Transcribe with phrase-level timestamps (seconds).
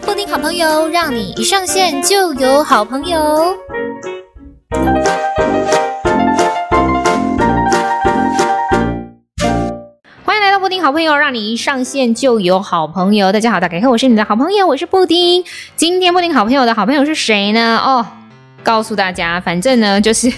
[0.00, 3.56] 布丁好朋友，让你一上线就有好朋友。
[10.24, 13.30] 欢迎来到布丁好朋友，让你一上线就有好朋友。
[13.30, 15.44] 大家好，大家看，我是你的好朋友，我是布丁。
[15.76, 17.78] 今天布丁好朋友的好朋友是谁呢？
[17.78, 18.04] 哦。
[18.64, 20.32] 告诉大家，反正呢， 就是，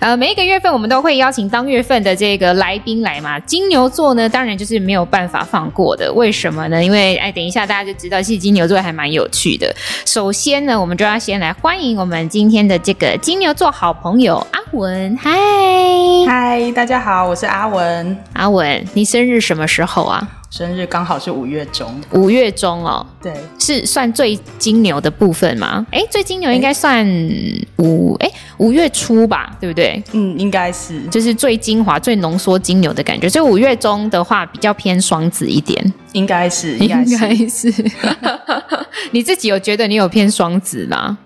[0.00, 3.38] 呃，每一个月份我们都会邀请当月份的这个来宾来嘛。
[3.40, 6.12] 金牛座呢，当然就是没有办法放过的。
[6.12, 6.82] 为什么呢？
[6.84, 9.74] 因为，哎，等一下大家就知道，其实金牛座还蛮有趣的。
[10.04, 15.16] 首先呢，我们就要先来欢迎我们今天的这个金牛座好朋友阿文。
[15.16, 15.30] 嗨，
[16.26, 18.16] 嗨，大家好，我是阿文。
[18.32, 20.28] 阿文，你生日什么时候啊？
[20.52, 25.86] 生日刚好是五月中，五月中哦，对，是算最金牛的部分吗？
[25.90, 27.06] 哎，最金牛应该算
[27.78, 30.02] 五哎五月初吧，对不对？
[30.12, 33.30] 嗯，应该是，就是最精华、最浓缩金牛的感觉。
[33.30, 37.16] 所以五月中的话，比较偏双子一点，应该是，应该是。
[37.16, 37.90] 该是
[39.10, 41.16] 你自己有觉得你有偏双子吗？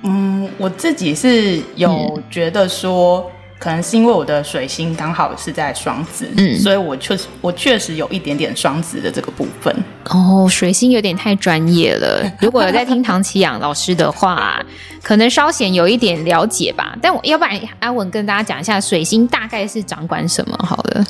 [0.00, 3.20] 嗯，我自己是有觉得说。
[3.20, 9.74] 嗯可能是因为我的水星刚好是在双子，嗯，所以我确实我确实有一点点双子的这个部分。
[10.10, 12.22] 哦，水星有点太专业了。
[12.40, 14.62] 如果有在听唐綺阳老师的话，
[15.02, 16.94] 可能稍显有一点了解吧。
[17.00, 20.56] 但我要不然阿文跟大家讲一下，水星大概是掌管什么？
[20.62, 21.04] 好了，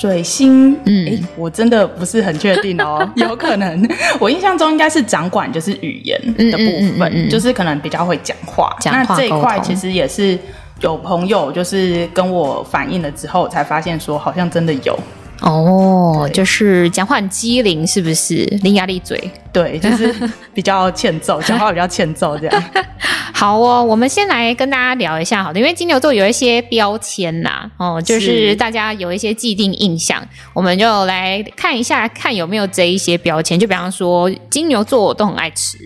[0.00, 3.88] 水星，嗯，欸，我真的不是很确定哦， 有可能
[4.20, 6.64] 我印象中应该是掌管就是语言的部
[6.96, 8.74] 分，嗯嗯嗯嗯，就是可能比较会讲话。
[8.80, 10.38] 讲话，那这一块其实也是。
[10.80, 14.98] 有朋友就是跟我反映了之后，才发现说好像真的有
[15.40, 18.44] 哦，就是讲话很机灵，是不是？
[18.62, 20.14] 伶牙俐嘴，对，就是
[20.52, 22.64] 比较欠揍， 讲话比较欠揍这样。
[23.32, 30.22] 好哦，我们先来跟大家聊一下好的，因为金牛座有一些标签呐，哦，就是大家有一些既定印象，
[30.52, 33.58] 我们就来看一下，看有没有这一些标签。
[33.58, 35.78] 就比方说，金牛座都很爱吃。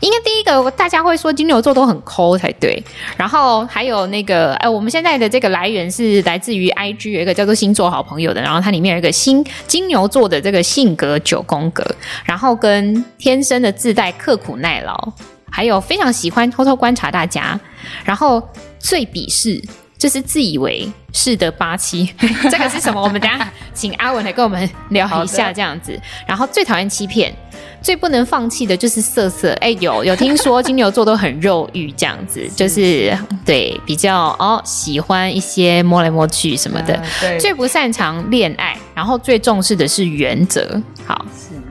[0.00, 2.82] 应该第一个大家会说金牛座都很抠才对，
[3.16, 11.84] 然后还有那个，哎，我们现在的这个来源是来自于 IG 有一个叫做星座好朋友的，然后它里面有一个新金牛座的这个性格九宫格，
[12.24, 15.12] 然后跟天生的自带刻苦耐劳，
[15.50, 17.58] 还有非常喜欢偷偷观察大家，
[18.04, 18.42] 然后
[18.78, 19.62] 最鄙视
[20.00, 22.10] 就是自以为是的八七，
[22.50, 23.02] 这个是什么？
[23.02, 25.96] 我们等下请阿文来跟我们聊一下这样子，
[26.26, 27.32] 然后最讨厌欺骗。
[27.82, 40.80] 最不能放弃的就是色色，哎，有有听说金牛座都很肉欲这样子， 就是对比较哦喜欢一些摸来摸去什么的，嗯、对，最不擅长恋爱，然后最重视的是原则。
[41.06, 41.24] 好，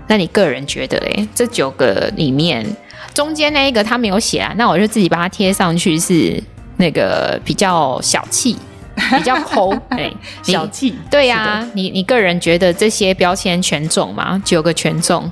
[0.07, 2.65] 那你个人觉得，哎，这九个里面
[3.13, 6.41] 中间那一个他没有写啊，那我就自己把它贴上去，是
[6.79, 8.55] 那个比较小气，
[8.95, 10.09] 比较抠， 哎，
[10.41, 14.41] 小气，对呀、啊，你你个人觉得这些标签全中吗？
[14.45, 15.29] 九个全中。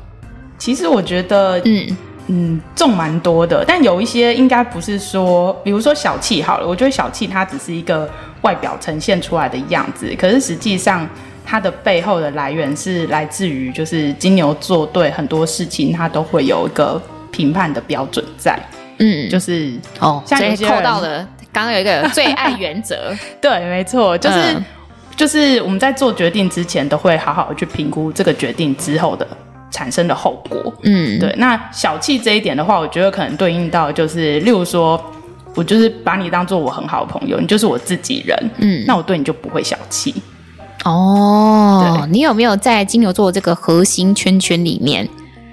[0.58, 1.98] 其实我觉得，嗯
[2.28, 8.10] 嗯，中蛮多的，但有一些应该不是说，比如说小气好了，我觉得小气它只是一个
[8.42, 11.08] 外表呈现出来的样子，可是实际上
[11.46, 18.60] 它的背后的来源是来自于，就是金牛座对很多事情它都会有一个评判的标准在，
[18.98, 21.26] 嗯，就是哦，像有些扣到了，
[21.58, 24.66] 刚刚有一个最爱原则， 对，没错，就是、嗯、
[25.16, 29.28] 就是我们在做决定之前都会好好去评估这个决定之后的。
[29.70, 31.32] 产生的后果，嗯，对。
[31.38, 35.00] 那小气这一点的话，我觉得可能对应到就是，例如说，
[35.56, 40.16] 我就是把你当做我很好的朋友，你就是我自己人，嗯，那我对你就不会小气。
[40.86, 45.08] 哦，对，你有没有在金牛座这个核心圈圈里面？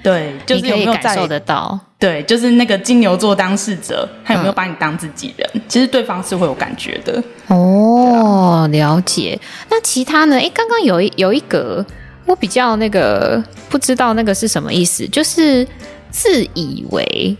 [0.04, 1.76] 对，就是有没有感受得到？
[1.98, 5.50] 对，就是那个金牛座当事者，他有没有把你当自己人？
[5.54, 7.20] 嗯，其实对方是会有感觉的。
[7.48, 9.36] 哦，了解。
[9.68, 10.36] 那其他呢？
[10.36, 11.84] 哎，刚刚有一有一个。
[12.26, 15.68] 我比较那个不知道那个是什么意思，就是
[16.10, 17.36] 自以为，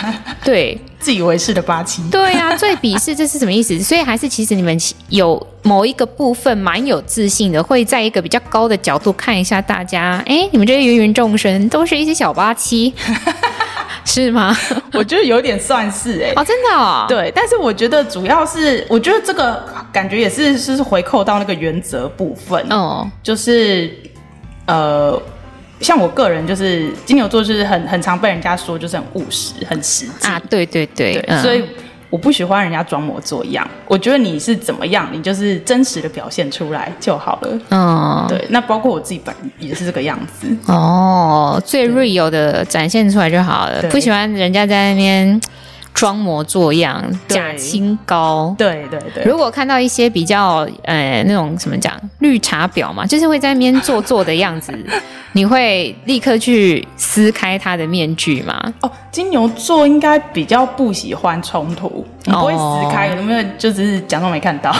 [0.44, 3.78] 对，自以为是的八七，对呀、啊， 最鄙视这是什么意思？
[3.80, 4.76] 所以还是其实你们
[5.08, 12.92] 有某一个部分蛮有自信的，会在一个比较高的角度看一下大家，哎，你们这些芸芸众生都是一些小八七，
[14.04, 14.56] 是吗？
[14.92, 23.90] 我觉得有点算是哎、欸，哦，真的、哦，对，但是我觉得主要是，我觉得这个感觉也是是回扣到那个原则部分哦，就是。
[24.64, 25.20] 呃，
[25.82, 30.40] 像我个人就是金牛座，就是很很常被人家说就是很务实、很实际啊。
[30.48, 31.64] 对对对，对嗯、所以
[32.08, 33.68] 我不喜欢人家装模作样。
[33.86, 37.58] 我觉得你是怎么样，你就是真实的表现出来就好了。
[37.70, 38.44] 嗯，对。
[38.50, 40.46] 那包括我自己本也是这个样子。
[40.66, 43.82] 哦，最 real 的展现出来就好了。
[43.90, 45.40] 不喜欢人家在那边
[45.94, 48.54] 装模作样、假清高。
[48.58, 49.24] 对对对。
[49.24, 54.72] 如果看到一些比较呃那种什么讲绿茶婊嘛，就是会在那边做作的样子，
[55.32, 58.72] 你会立刻去撕开他的面具吗？
[58.80, 63.42] 哦，金牛座应该比较不喜欢冲突，你不会死开，有没有？
[63.58, 64.74] 就只是假装没看到，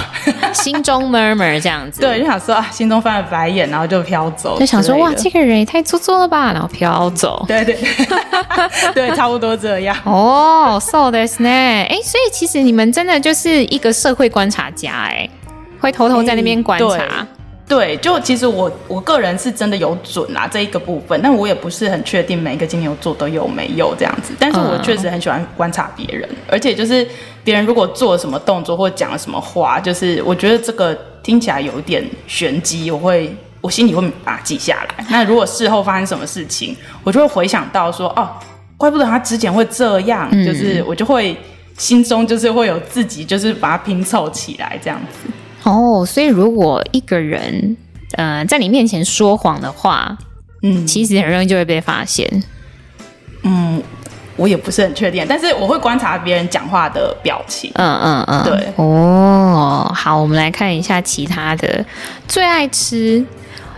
[0.53, 2.01] 心中 murmur 这样子。
[2.01, 7.45] 对，就想说啊，心中翻了白眼，然后就飘走，就想说哇，这个人也太做作了吧，然后飘走。
[7.49, 7.77] 对对
[8.95, 9.97] 对，差不多这样。
[10.05, 11.49] 哦，so this 呢？
[11.49, 15.29] 哎，所以其实你们真的就是一个社会观察家，哎，
[15.81, 17.27] 会偷偷在那边观察。
[17.69, 24.35] 对，就其实我我个人是真的有准啊这一个部分，但我也不是很确定每一个金牛座都有没有这样子。
[24.39, 27.07] 但是我确实很喜欢观察别人，而且就是
[27.43, 35.05] 别人如果做了什么动作或讲了什么话，就是我觉得这个听起来有一点玄机，我会我心里会把它记下来。
[35.09, 38.29] 那如果事后发生什么事情，我就会回想到说，哦，
[38.77, 41.35] 怪不得他之前会这样，就是我就会
[41.79, 45.33] 心中就是会有自己就是把它拼凑起来这样子。
[45.65, 47.77] 哦，所以如果一个人，
[48.17, 50.17] 呃，在你面前说谎的话，
[50.63, 52.29] 嗯，其实很容易就会被发现。
[53.45, 53.83] 嗯，
[54.37, 57.71] 我也不是很确定，但是我会观察别人讲话的表情。
[57.75, 58.73] 嗯嗯嗯，对。
[58.77, 61.85] 哦，好，我们来看一下其他的，
[62.27, 63.25] 最爱吃。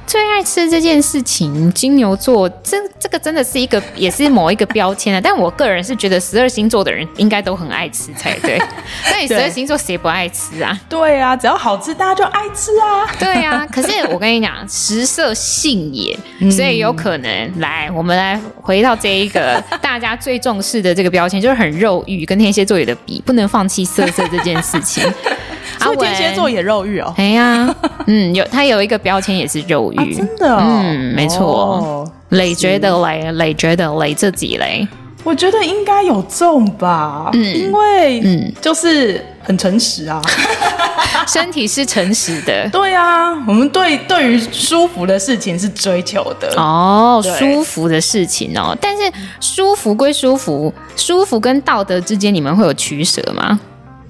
[0.06, 5.20] 最爱吃这件事情，金牛座这这个真的是一个，也是某一个标签啊。
[5.24, 8.58] 但我个人是觉得十二星座的人应该都很爱吃才对。
[9.10, 10.78] 那你十二星座谁不爱吃啊？
[10.88, 13.06] 对啊，只要好吃，大家就爱吃啊。
[13.18, 16.16] 对啊，可是我跟你讲，食色性也，
[16.50, 25.02] 所以有可能、嗯、来，我们来回到这一个 大家最重视的这个标签，就是很肉欲，跟天蝎座有的比，不能放弃色色这件事情。
[25.80, 27.12] 所以天蝎座也肉欲哦。
[27.16, 27.74] 哎呀，
[28.06, 29.96] 嗯，有他有一个标签也是肉欲。
[29.96, 32.08] 啊、真的、哦，嗯，没错。
[32.30, 34.86] 磊、哦、觉得累，累觉得累自己累，
[35.22, 40.20] 我觉得应该有中吧，嗯，因为嗯，就是很诚实啊，
[41.28, 46.52] 身体是诚实的， 对啊，我们对对于舒服的事情是追求的。
[46.56, 49.02] 哦，舒服的事情哦，但是
[49.40, 53.60] 舒服归舒服，舒服跟道德之间，你们会有取舍吗？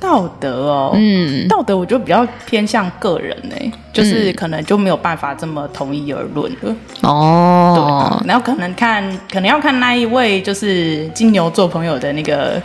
[0.05, 8.23] 道德哦，嗯，道德我觉得比较偏向个人呢、欸，就是可能就没有办法这么统一而论了哦。
[8.27, 9.03] 然后可能看，
[9.33, 12.61] 可能要看那一位就是金牛座朋友的那个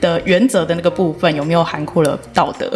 [0.00, 2.66] 的原则的那个部分有没有含括了道德。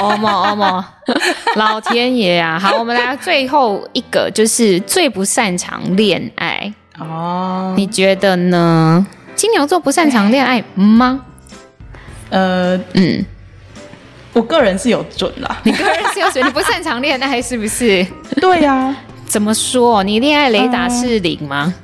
[0.00, 0.84] 哦莫哦莫，
[1.56, 2.58] 老天爷啊！
[2.58, 7.74] 好，我们来最后一个，就是最不擅长恋爱哦。
[7.76, 9.06] 你觉得呢？
[9.34, 11.20] 金牛座不擅长恋爱吗？
[12.30, 13.24] 呃嗯，
[14.32, 15.60] 我个人是有准啦。
[15.64, 18.06] 你个人是有准，你不擅长恋爱是不是？
[18.40, 18.96] 对呀、啊。
[19.26, 20.04] 怎么说？
[20.04, 21.74] 你恋爱雷达是零吗？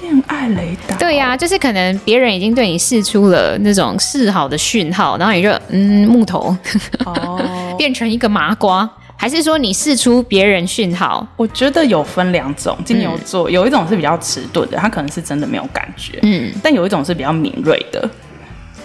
[0.00, 0.96] 恋、呃、爱雷达？
[0.96, 6.56] 对呀、啊，就是可能别人已经对你试出了那种示好的讯号，然后你就嗯木头
[7.04, 7.38] 哦，
[7.76, 11.26] 变成一个麻瓜，还是说你试出别人讯号？
[11.36, 18.08] 我觉得有分两种，金牛座、嗯、有一种是比较迟钝的，他可能是真的没有感觉，嗯，但有一种是比较敏锐的。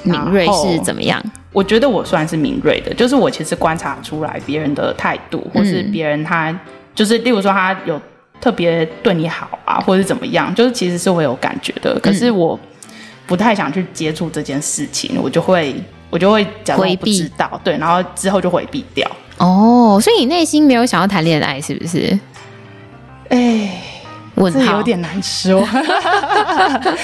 [0.03, 1.23] 敏锐是怎么样？
[1.51, 6.57] 我觉得我算是敏锐的，就是我其实观察出来别人的态度，或是别人他
[6.93, 7.99] 就是，例如说他有
[8.39, 11.99] 特别对你好啊，或是怎么样，就是其实是会有感觉的。
[11.99, 12.59] 可是我
[13.25, 15.75] 不太想去接触这件事情，我就会
[16.09, 19.09] 我就会假装不知道，对，然后之后就回避掉。
[19.37, 22.19] 哦，所以你内心没有想要谈恋爱，是不是？
[23.29, 23.71] 哎。
[24.47, 25.59] 这有点难说，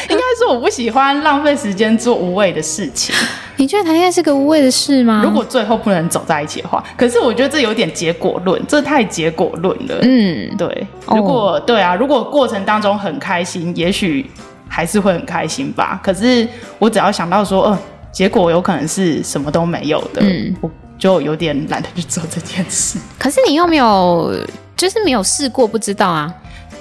[0.10, 3.16] 应该是我不喜欢浪费时间做无谓的事情。
[3.58, 5.22] 你觉得谈恋爱是个无谓的事吗？
[5.24, 9.96] 如果最后不能走在一起的话，可是我觉得这有点结果论，这太结果论了。
[10.02, 10.86] 嗯，对。
[11.08, 14.30] 如果、哦、对啊，如果过程当中很开心，也许
[14.68, 15.98] 还是会很开心吧。
[16.04, 16.46] 可是
[16.78, 17.80] 我只要想到说，嗯、呃，
[18.12, 20.70] 结果有可能是什么都没有的，嗯，我
[21.00, 23.00] 就有点懒得去做这件事。
[23.18, 24.36] 可是你又没有，
[24.76, 26.34] 就是没有试过，不知道啊。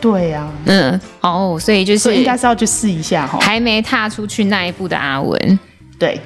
[0.05, 5.59] 对呀、啊，嗯，哦，所以就是应该是要去试一下哈，还没踏出去那一步的阿文，
[5.99, 6.21] 对，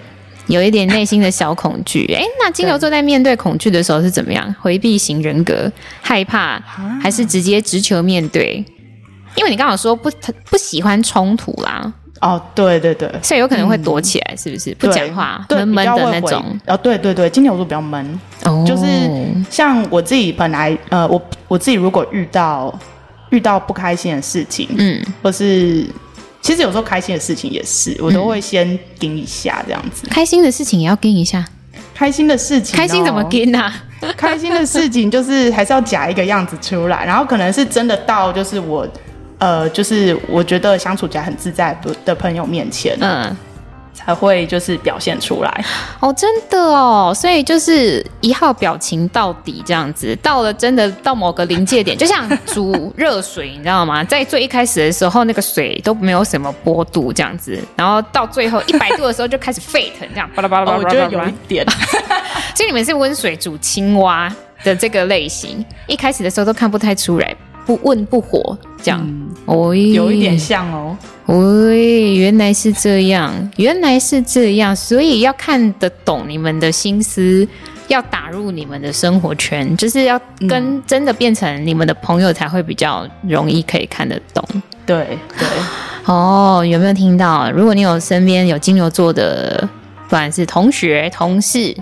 [0.49, 2.05] 有一点内心的小恐惧。
[2.13, 4.53] 哎，那金牛座在面对恐惧的时候是怎么样？
[4.61, 5.71] 回避型人格，
[6.01, 6.61] 害怕，
[7.01, 8.65] 还是直接直球面对？
[9.37, 10.11] 因为你刚好说不
[10.51, 11.93] 不喜欢冲突啦。
[12.21, 14.75] 哦，对对对，所以有可能会躲起来，是不是？
[14.75, 16.45] 不讲话，闷闷的那种。
[16.67, 18.85] 哦，对对对，金牛座比较闷，哦，就是
[19.49, 22.77] 像我自己本来，呃，我我自己如果遇到。
[23.31, 25.87] 遇到不开心的事情，嗯，或是
[26.41, 30.07] 其实有时候开心的事情也是，我都会先盯一下这样子。
[30.09, 31.45] 开心的事情也要盯一下，
[31.95, 33.75] 开心的事情，开心怎么盯啊？
[34.17, 38.87] 开心的事情就是还是要假一个样子出来，然后可能是真的到就是我，
[39.39, 43.37] 呃，就是我觉得相处起来很自在的的朋友面前，嗯，
[44.09, 45.65] 才才会就是表现出来。
[46.01, 54.03] 哦，真的哦，所以就是一号表情到底这样子，到了真的到某个临界点，就像煮热水，你知道吗？
[54.09, 60.79] 在最一开始的时候，那个水都没有什么波度这样子，然后到最后一百度的时候就开始沸腾，这样巴拉巴拉巴拉。
[60.79, 61.67] 我觉得有一点，
[62.57, 64.35] 所以你们是温水煮青蛙
[64.65, 67.37] 的这个类型，一开始的时候都看不太出来。
[67.69, 68.99] 不温不火，这样，
[69.45, 70.97] 哦、嗯，有一点像哦。
[71.27, 77.47] 喂，原来是这样，原来是这样，所以要看得懂你们的心思，
[77.89, 84.43] 要打入你们的生活圈，就是要跟真的变成你们的朋友，才会比较容易可以看得懂。
[84.87, 85.47] 对对，
[86.07, 87.51] 哦，有没有听到？
[87.51, 89.69] 如果你有身边有金牛座的，
[90.05, 91.77] 不管是同学、同事。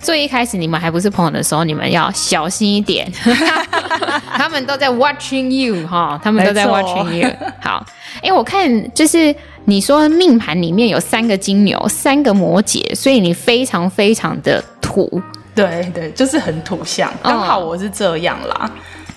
[0.00, 3.10] 最一开始你们还不是朋友的时候，你们要小心一点。
[4.36, 7.28] 他们都在 watching you 哈，他们都在 watching you。
[7.60, 7.84] 好，
[8.22, 9.34] 哎，我看就是
[9.64, 15.20] 你说命盘里面有三个金牛，三个摩羯，所以你非常非常的土。
[15.54, 18.56] 对对，就是很土象，刚好我是这样啦。
[18.60, 18.70] 哦、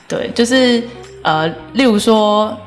[0.07, 0.81] 对，就是
[1.21, 2.57] 呃，例如说。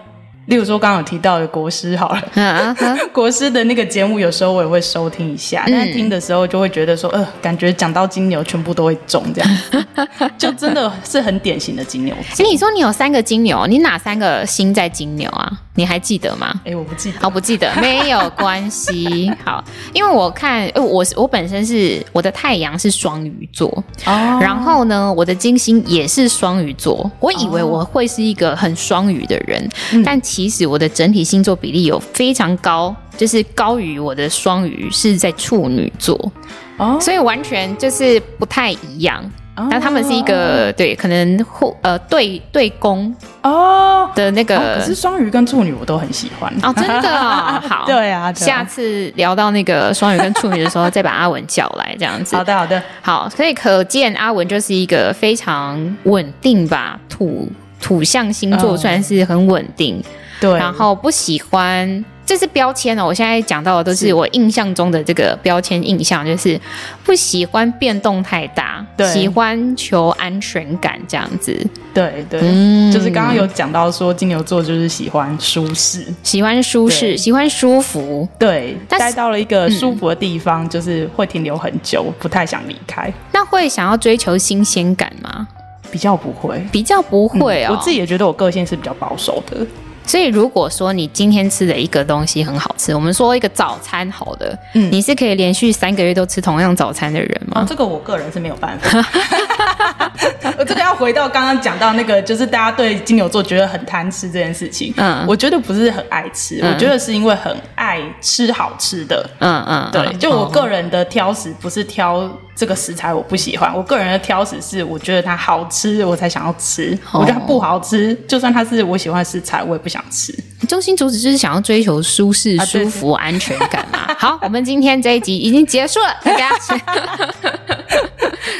[0.46, 12.14] 例如说，刚刚有提到的国师好了，啊啊、 国师的那个节目，有时候我也会收听一下，嗯、但是听的时候就会觉得说，呃，感觉讲到金牛，全部都会中，这样， 就真的是很典型的金牛。
[12.14, 15.50] 哎，你说你有三个金牛，你哪三个星在金牛啊？
[15.74, 16.52] 你还记得吗？
[16.66, 19.32] 哎，我不记得，好，不记得，没有关系。
[19.42, 23.68] 好，因为我看，我我本身是我的太阳是双鱼座，
[24.04, 27.10] 哦，然后呢，我的金星也是双鱼座。
[27.20, 36.32] 我以为我会是一个很双鱼的人，哦、但其实我的整体星座比例有非常高，就是高于我的双鱼是在处女座，
[36.76, 39.22] 哦，所以完全就是不太一样。
[39.68, 40.76] 那他们是一个、oh.
[40.76, 44.66] 对，可能互呃对对宫哦的那个，oh.
[44.66, 52.34] oh, 可是双鱼跟处女我都很喜欢哦，真的哦， 好，对啊，对啊，下次聊到那个双鱼跟处女的时候，再把阿文叫来这样子。
[52.34, 57.46] 好的，好的，好，所以可见阿文就是一个非常稳定吧，土
[57.78, 60.04] 土象星座算是很稳定，oh.
[60.42, 62.04] 对，然后不喜欢。
[62.24, 66.58] 这是标签哦，我现在讲到的都是我印象中的这个标签印象，就是
[67.04, 71.52] 不喜欢变动太大，对，喜欢求安全感这样子。
[71.92, 83.12] 对对，嗯，就是刚刚有讲到说金牛座就是喜欢舒适，喜欢舒适，喜欢舒服，对，待到了一个舒服的地方，就是会停留很久，嗯、不太想离开。
[83.32, 85.46] 那会想要追求新鲜感吗？
[85.90, 87.76] 比较不会，比较不会哦。
[87.76, 89.66] 我自己也觉得我个性是比较保守的。
[90.06, 97.62] 所以，如果说你今天吃的一个东西很好吃，我们说一个早餐好的，嗯，你是可以连续三个月都吃同样早餐的人吗？
[97.62, 98.98] 哦，这个我个人是没有办法。
[100.58, 104.92] 我这个要回到刚刚讲到那个，就是大家对金牛座觉得很贪吃这件事情。
[104.96, 109.28] 嗯，我觉得不是很爱吃，嗯，我觉得是因为很爱吃好吃的。
[109.38, 120.32] 嗯嗯，对，就我个人的挑食不是挑这个食材我不喜欢，我个人的挑食是我觉得它好吃我才想要吃，我觉得它不好吃，就算它是我喜欢的食材，我也不想吃。
[120.68, 124.14] 中心主旨就是想要追求舒适、舒服、安全感嘛。
[124.18, 126.50] 好，我们今天这一集已经结束了，大家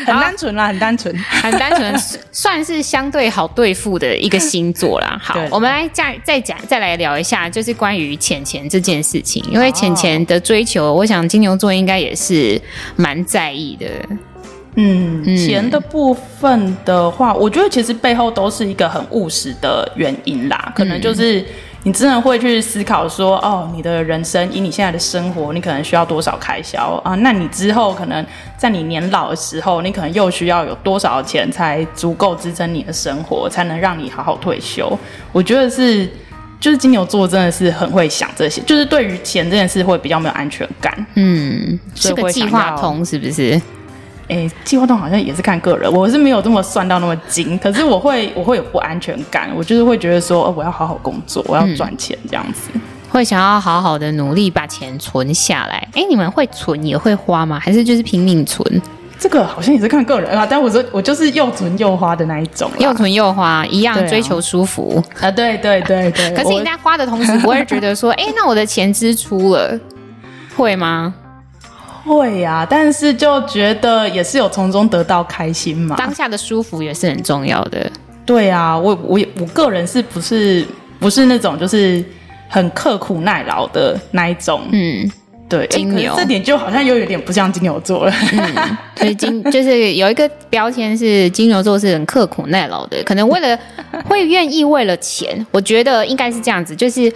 [0.07, 1.95] 很单纯啦，很单纯，很单纯，
[2.33, 5.19] 算是相对好对付的一个星座啦。
[5.23, 9.45] 好，我们来再再讲，再来聊一下，就是关于钱钱这件事情。
[9.51, 12.61] 因为钱钱的追求，哦、我想金牛座应该也是
[12.97, 13.87] 蛮在意的。
[14.77, 21.41] 嗯，钱的部分的话，我觉得其实背后都是一个很务实的原因啦，可能就是。
[21.41, 21.47] 嗯
[21.85, 27.15] 你真的会去思考说，哦，你的人生以你现在的生活，你可能需要多少开销啊？
[27.17, 28.25] 那你之后可能
[28.57, 34.97] 在你年老的时候，你可能又需要有多少钱才足够支撑你的生活，才能让你好好退休？
[35.33, 36.09] 我觉得是，
[36.61, 41.07] 就是金牛座真的是很会想这些，就是对于钱这件事会比较没有安全感。
[41.15, 43.61] 嗯，是个计划通是不是？
[44.33, 52.71] 哎，计划通好像也是看个人，我是没有这么算到那么精，可是我会 我会有不安全感，我就是会觉得说，哦，我要好好工作，我要赚钱这样子，
[53.11, 55.87] 会想要好好的努力把钱存下来。
[55.95, 57.61] 哎，你们会存也会花吗？
[57.61, 58.81] 还是就是拼命存？
[59.19, 66.31] 这个好像也是看个人啊，但我说我就是又存又花的那一种，又存又花一样追求舒服啊，对对对对。
[66.35, 69.79] 可是你在花的同时，不会觉得说，哎，那我的钱支出了，
[70.57, 71.15] 会吗？
[72.05, 75.97] 会呀、啊，但是就觉得也是有从中得到开心嘛。
[75.97, 77.91] 当下的舒服也是很重要的。
[78.27, 80.67] 对啊，我我我个人是不是
[80.99, 82.05] 不是那种就是
[82.49, 84.63] 很刻苦耐劳的那一种？
[84.73, 85.11] 嗯，
[85.49, 88.13] 对，金牛这点就好像又有点不像金牛座了。
[88.33, 93.59] 嗯，所以金就是有一个标签是金牛座是很刻苦耐劳的，可能为了
[94.09, 97.13] 会愿意为了钱，我觉得应该是这样子，就是。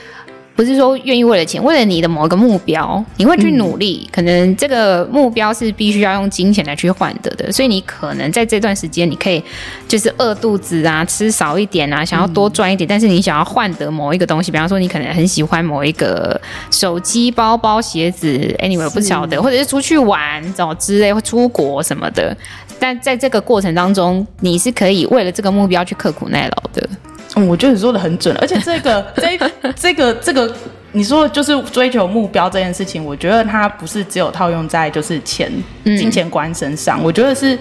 [0.56, 4.04] 不是说愿意为了钱，为了你的某一个目标，你会去努力。
[4.06, 9.42] 嗯、可能这个目标是必须要用金钱来去换得的，所以你可能在这段时间，你可以
[9.86, 18.26] 就是饿肚子啊，吃少一点啊，想要多赚一点，嗯、但是你想要换得某一个东西，比方说你可能很喜欢某一个手机、包包、鞋子
[18.58, 22.34] ，anyway 不晓得，或者是出去玩这种之类，或出国什么的。
[22.78, 26.88] 但在这个过程当中，你是可以为了这个目标去刻苦耐劳的。
[27.36, 30.52] 嗯，我觉得你说的很准，而且这个、这个、这个、这个，
[30.92, 35.52] 你说就是追求目标这件事情，我觉得它不是只有套用在就是钱、
[35.84, 37.58] 金钱观身上，嗯、我觉得是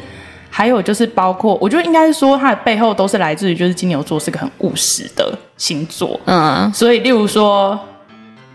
[0.50, 7.78] 还有就是包括，我觉得应该是说它的背后都是来自于就是金牛座是个很务实的星座，嗯，所以例如说，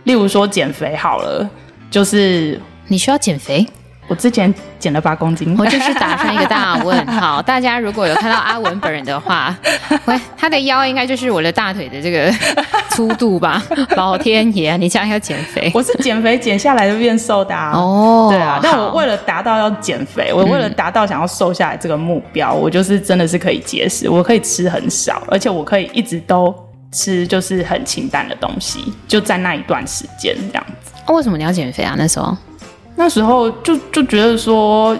[0.04, 1.46] 例如说减肥好了，
[1.90, 2.58] 就是
[2.88, 3.66] 你需要减肥。
[4.10, 7.40] 我之前减了八公斤，我就是打上一个大问 号。
[7.40, 9.56] 大家如果有看到阿文本人的话，
[10.06, 12.28] 喂，他的腰应该就是我的大腿的这个
[12.90, 13.62] 粗度吧？
[13.96, 15.70] 老天爷，你这样要减肥？
[15.72, 17.70] 我是减肥减下来就变瘦的啊。
[17.72, 18.58] 哦，对啊。
[18.60, 26.52] 但我为了达到要减肥，我为了达到想要瘦下来这个目标，我就是真的是可以节食，我可以吃很少，而且我可以一直都
[26.90, 30.90] 吃就是很清淡的东西，就在那一段时间这样子。
[31.06, 31.94] 哦，为什么你要减肥啊？
[31.96, 32.36] 那时候？
[33.00, 34.94] 那时候就就觉得说，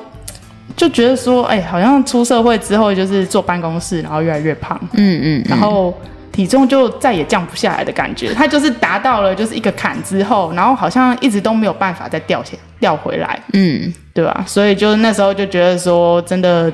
[0.75, 5.95] 就觉得说，哎、欸，好像出社会之后就是坐办公室，然后越来越胖，嗯嗯，嗯然后
[6.33, 8.33] 体重就再也降不下来的感觉。
[8.33, 14.43] 他就是达到了就是一个坎之后，然后好像一直都没有办法再掉下掉回来，嗯，对吧？
[14.47, 16.73] 所以就那时候就觉得说，真的。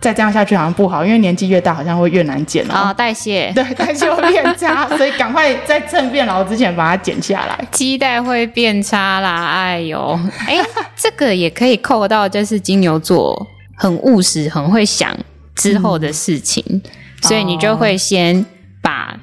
[0.00, 3.52] 再这样下去好像不好，因为年纪越大好像会越难减啊，代谢。
[3.54, 7.64] 对代谢会变差，所以赶快在趁变老之前把它减下来。
[7.70, 10.66] 基代会变差啦，哎呦，哎、欸，
[10.96, 15.14] 这个也可以扣到，就是金牛座很务实，很会想
[15.54, 16.82] 之后的事情，嗯、
[17.20, 18.44] 所以你就会先
[18.80, 19.14] 把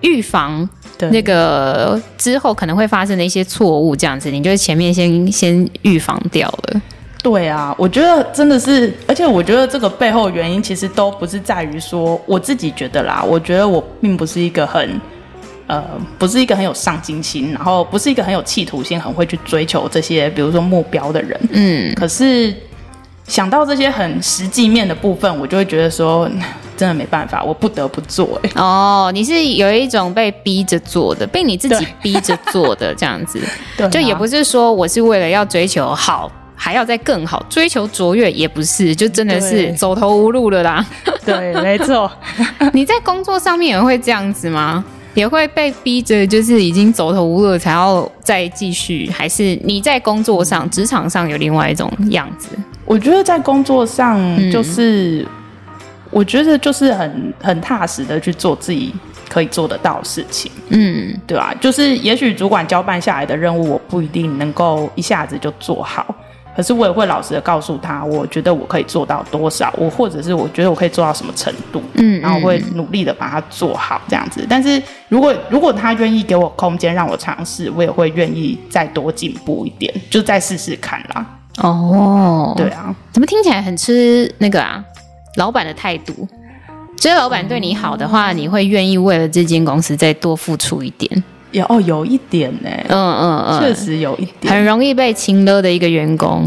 [0.00, 0.68] 预防
[1.12, 6.82] 那个之后可能会发生的一些错误，这样子，你就前面先先预防掉了。
[7.28, 15.00] 对啊，我觉得真的是，而且我觉得这个背后原因其实都不是在于说我自己觉得啦，我觉得我并不是一个很，
[15.66, 15.82] 呃，
[16.20, 21.36] 不是一个很有上进心，然后不是一个很有企图心，很会去追求这些，比如说目标的人。
[21.50, 22.54] 嗯，可是
[23.26, 26.30] 想到这些很实际面的部分，我就会觉得说，
[26.76, 28.40] 真的没办法，我不得不做。
[28.44, 33.40] 哎，哦，你是有一种被逼着做的，被你自己逼着做的这样子，
[33.76, 36.30] 对，就也不是说我是为了要追求好。
[36.56, 40.84] 还要再更好，追求卓越也不是，就真的是走投无路了啦。
[41.24, 42.10] 对， 没错。
[42.72, 44.84] 你在工作上面也会这样子吗？
[45.14, 49.10] 也会被逼着，就是已经走投无路了才要再继续？
[49.10, 52.48] 还是你在工作上、职场上有另外一种样子？
[52.84, 54.18] 我觉得在工作上，
[54.50, 55.26] 就是、嗯、
[56.10, 58.94] 我觉得就是很很踏实的去做自己
[59.28, 60.52] 可以做得到的事情。
[60.68, 61.56] 嗯，对吧、啊？
[61.60, 66.14] 就是也许主管交办下来的任务，我不一定能够一下子就做好。
[66.56, 74.46] 可是我也会老实的告诉他，我觉得我可以做到多少，我或者是我觉得我可以做到什么程度，嗯，然后我会努力的把它做好这样子。
[74.48, 81.26] 但是如果如果他愿意给我空间让我尝试，我也会愿意再多进步一点，就再试试看啦。
[81.58, 84.82] 哦，对啊，怎么听起来很吃那个啊？
[85.36, 86.26] 老板的态度，
[86.96, 91.24] 所以老板对你好的话，你会愿意为了这间公司再多付出一点。
[91.56, 96.46] 有哦，有一点呢，嗯嗯嗯，确实有一点，很容易被情勒的一个员工，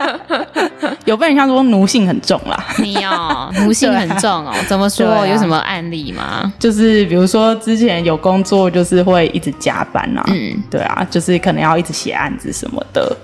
[1.04, 2.64] 有被人家说奴性很重啦。
[2.78, 5.06] 你哦，奴性很重哦，啊、怎么说？
[5.06, 6.50] 啊、有什么案例吗？
[6.58, 13.14] 就是比如说之前有工作，就是会一直加班啊，嗯，对啊，就是可能要一直写案子什么的，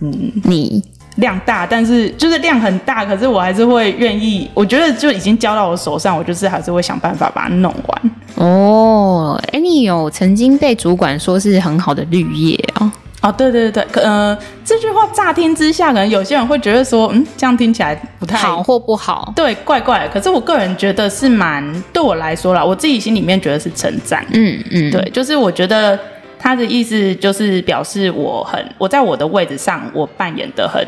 [0.00, 0.12] 嗯，
[0.44, 0.82] 你。
[1.16, 4.50] 量大，但是就是量很大，可是我还是会愿意。
[4.54, 8.10] 我觉得就已经交到我手上，我就是还是会想办法把它弄完。
[8.36, 12.90] 哦，哎，你有曾经被主管说是很好的绿叶哦？
[13.22, 20.08] 哦，对对对对，呃，这句话乍听之下，可能有些人会觉得说，嗯，这样听起来不太好或不好，对，怪怪的。
[20.08, 24.26] 可是我个人觉得是蛮，对我来说啦，我自己心里面觉得是称赞。
[24.32, 25.98] 嗯嗯，对，就是我觉得。
[26.44, 30.84] 他的意思就是表示我很，我在我的位置上，我扮演的很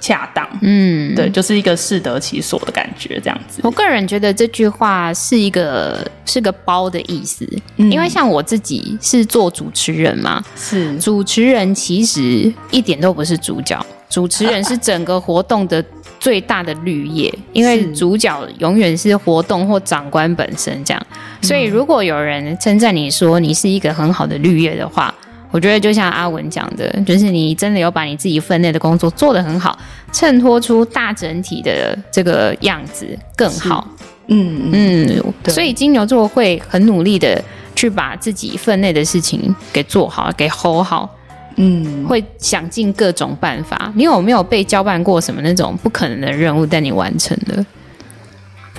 [0.00, 0.46] 恰当。
[0.62, 3.60] 嗯，对，就是一个适得其所的感觉，这样子。
[3.62, 15.84] 我个人觉得这句话是一个是个包的意思，嗯，因为像我自己是做主持人嘛，是主持人其实一点都不是主角，主持人是整个活动的
[16.20, 21.06] 最大的绿叶，因为主角永远是活动或长官本身这样。
[21.42, 25.14] 所以，如果有人称赞你说你是一个很好的绿叶的话，
[25.54, 29.78] 我觉得就像阿文讲的，就是你真的有把你自己分内的工作做得很好，
[30.10, 33.86] 衬托出大整体的这个样子更好。
[34.26, 37.40] 嗯嗯，所以金牛座会很努力的
[37.76, 41.08] 去把自己分内的事情给做好，给 hold 好。
[41.54, 43.92] 嗯，会想尽各种办法。
[43.94, 47.64] 你有没有被交办过什么那种不可能的任务，但你完成了？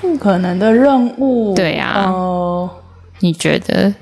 [0.02, 2.04] 不可能的任务，对啊。
[2.06, 2.70] 呃，
[3.22, 3.94] 你觉得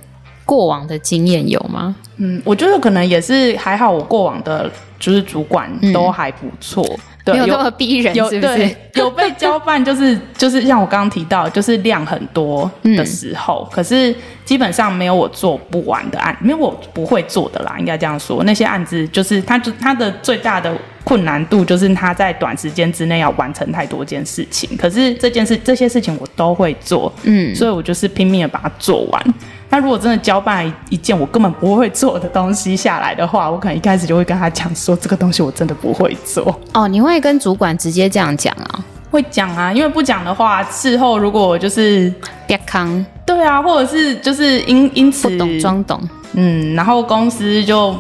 [0.45, 1.95] 过往的经验有吗？
[2.17, 6.83] 嗯，我觉得可能也是还好，我过往的就是主管都还不错。
[6.87, 8.75] 嗯对，没有那么逼人，是不是？
[8.95, 18.43] 有被交办，就是 就是像我刚刚提到，就是量很多的时候，嗯、可是基本上没有我做不完的案，没有我不会做的啦，应该这样说。
[18.43, 20.75] 那些案子就是他，就他的最大的
[21.05, 29.33] 困难度就是他在短时间之内要完成太多件事情，可是这件事这些事情我都会做，嗯，所以我就是拼命的把它做完。
[29.73, 36.55] 那如果真的交办一件我根本不会做的东西下来的话，我可能一开始就会跟他讲说，这个东西我真的不会做。
[36.75, 38.85] 哦，你会跟主管直接这样讲啊？
[39.09, 42.13] 会讲啊，因为不讲的话，事后如果就是
[42.45, 45.99] 别康，对啊，或者是就是因因此不懂装懂，
[46.33, 47.95] 嗯，然后公司就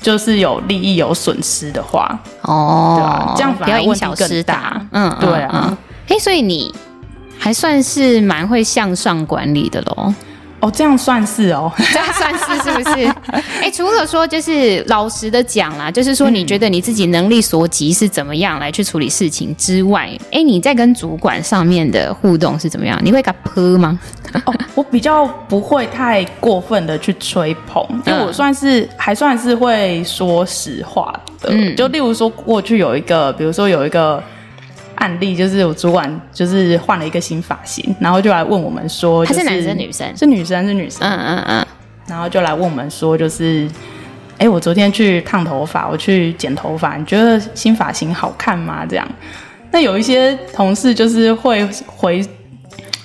[0.00, 4.80] 就是有利益有损失的话，哦，对啊，这样反而问题更大。
[4.92, 6.72] 嗯，对啊，哎、嗯，所以你
[7.36, 10.14] 还算是蛮会向上管理的喽。
[10.66, 13.14] 哦，这样算是哦， 这样算是是不是？
[13.62, 22.98] 哎，除了说就是老实的讲啦，就是说你觉得你自己能力所及是怎么样来去处理事情之外，哎，你在跟主管上面的互动是怎么样？
[23.04, 23.98] 你会给他泼吗？
[24.44, 31.50] 哦，我比较不会太过分的去吹捧，因为我算是还算是会说实话的。
[31.52, 34.22] 嗯，就例如说过去有一个，比如说有一个。
[34.96, 40.16] 案例就是我主管就是换了一个新发型，然后就来问我们说，就是，他是男生女生？
[40.16, 41.08] 是女生，是女生。
[41.08, 41.66] 嗯嗯嗯。
[42.06, 43.68] 然后就来问我们说，就是，
[44.38, 48.84] 哎，我昨天去烫头发，我去剪头发，你觉得新发型好看吗？
[48.88, 49.08] 这样。
[49.70, 52.26] 那有一些同事就是会回。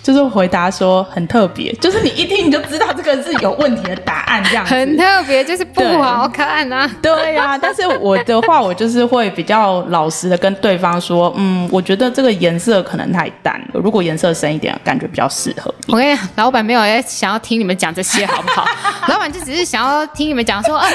[0.03, 4.73] 就是回答说很特别，就是你一听你就知道这个是有问题的答案，这样子。
[4.73, 6.89] 很特别，就是不好看啊。
[7.01, 15.73] 对呀、啊，但是我的话，我就是会比较老实的跟对方说，嗯，我觉得这个颜色可能太淡了，如果颜色深一点，感觉比较适合。
[15.87, 18.65] 我跟你讲，老板没有想要听你们讲这些，好不好？
[19.07, 20.87] 老板就只是想要听你们讲说，啊，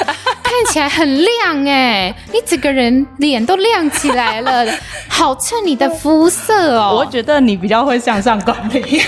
[0.43, 4.65] 看起来很亮哎，你整个人脸都亮起来了，
[5.07, 6.93] 好衬你的肤色哦。
[6.97, 8.96] 我觉得你比较会向上管理。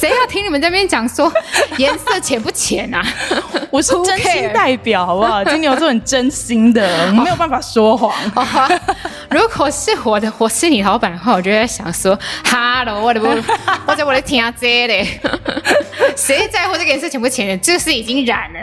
[0.00, 1.32] 谁要听你们这边讲说
[1.78, 3.02] 颜色浅不浅啊？
[3.70, 5.42] 我是 真心代表，好不好？
[5.44, 8.12] 金牛座很真心的，没有办法说谎。
[9.30, 13.26] 如果是我的，我是你老板的话，我就在想说，Hello，我的不，
[13.86, 15.20] 或者我的听啊这嘞，
[16.16, 17.58] 谁在乎这个颜色浅不浅？
[17.60, 18.60] 就是已经染了。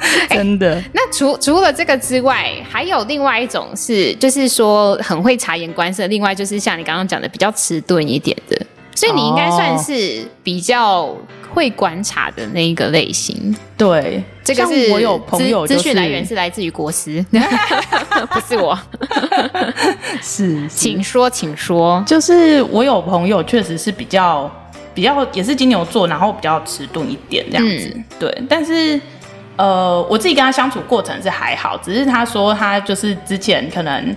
[0.30, 0.74] 真的？
[0.74, 6.06] 欸、那除除了这个之外，还有另外一种是，就是说很会察言观色。
[6.06, 11.14] 另外就是像你刚刚讲的，比较迟钝一点的，所以你应该算是比较
[11.52, 13.54] 会观察的那一个类型。
[13.76, 17.24] 对，这个是我有朋友资讯来源是来自于国师，
[18.32, 18.78] 不是我。
[20.22, 22.02] 是，是，请说，请说。
[22.06, 24.50] 就是我有朋友确实是比较
[24.94, 27.92] 比较也是金牛座，然后比较迟钝一点这样子。
[27.94, 28.98] 嗯、对，但是。
[29.60, 34.16] 呃，我自己跟他相处过程是还好，只是他说他就是之前可能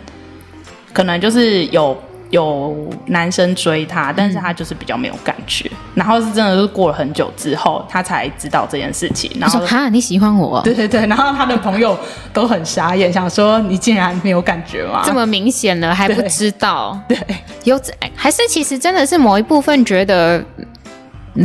[0.93, 2.73] 可能就是有有
[3.07, 9.29] 男生追他，但是他就是比较没有感觉，嗯、然后是真的是过了很久之后，他才知道这件事情。
[9.37, 10.61] 然后说哈，你喜欢我？
[10.61, 11.97] 对对对，然后他的朋友
[12.31, 15.03] 都很傻眼，想说你竟然没有感觉吗？
[15.05, 16.97] 这么明显了还不知道？
[17.09, 17.77] 对，对有
[18.15, 20.41] 还是其实真的是某一部分觉得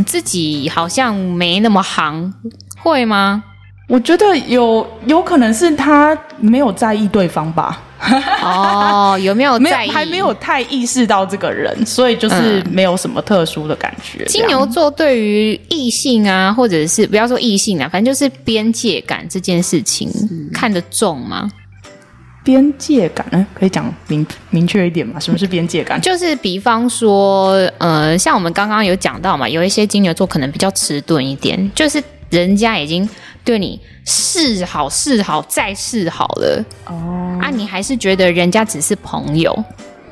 [0.05, 2.33] 自己好像没那么行，
[2.81, 3.43] 会吗？
[3.89, 7.81] 我觉得有有可能是他没有在意对方吧。
[8.43, 9.89] 哦， 有没有在意？
[9.89, 14.23] 还没有太意识到这个人，所以就是没有什么特殊的感觉。
[14.23, 20.07] 嗯、金牛座对于异性啊，或者是不要说异性啊，反正就是边界感这件事情
[20.53, 21.51] 看得重吗？
[22.43, 25.19] 边界感呢，可以讲明明确一点吗？
[25.19, 25.99] 什么是边界感？
[25.99, 33.09] 就是比方说，呃，像我们刚刚有讲到嘛，有一些金牛座可能比较迟钝一点，就是人家已经。
[33.49, 36.63] 对你示好示好再示好了。
[36.85, 36.93] 哦
[37.33, 37.43] ，oh.
[37.43, 39.63] 啊，你还是觉得人家只是朋友，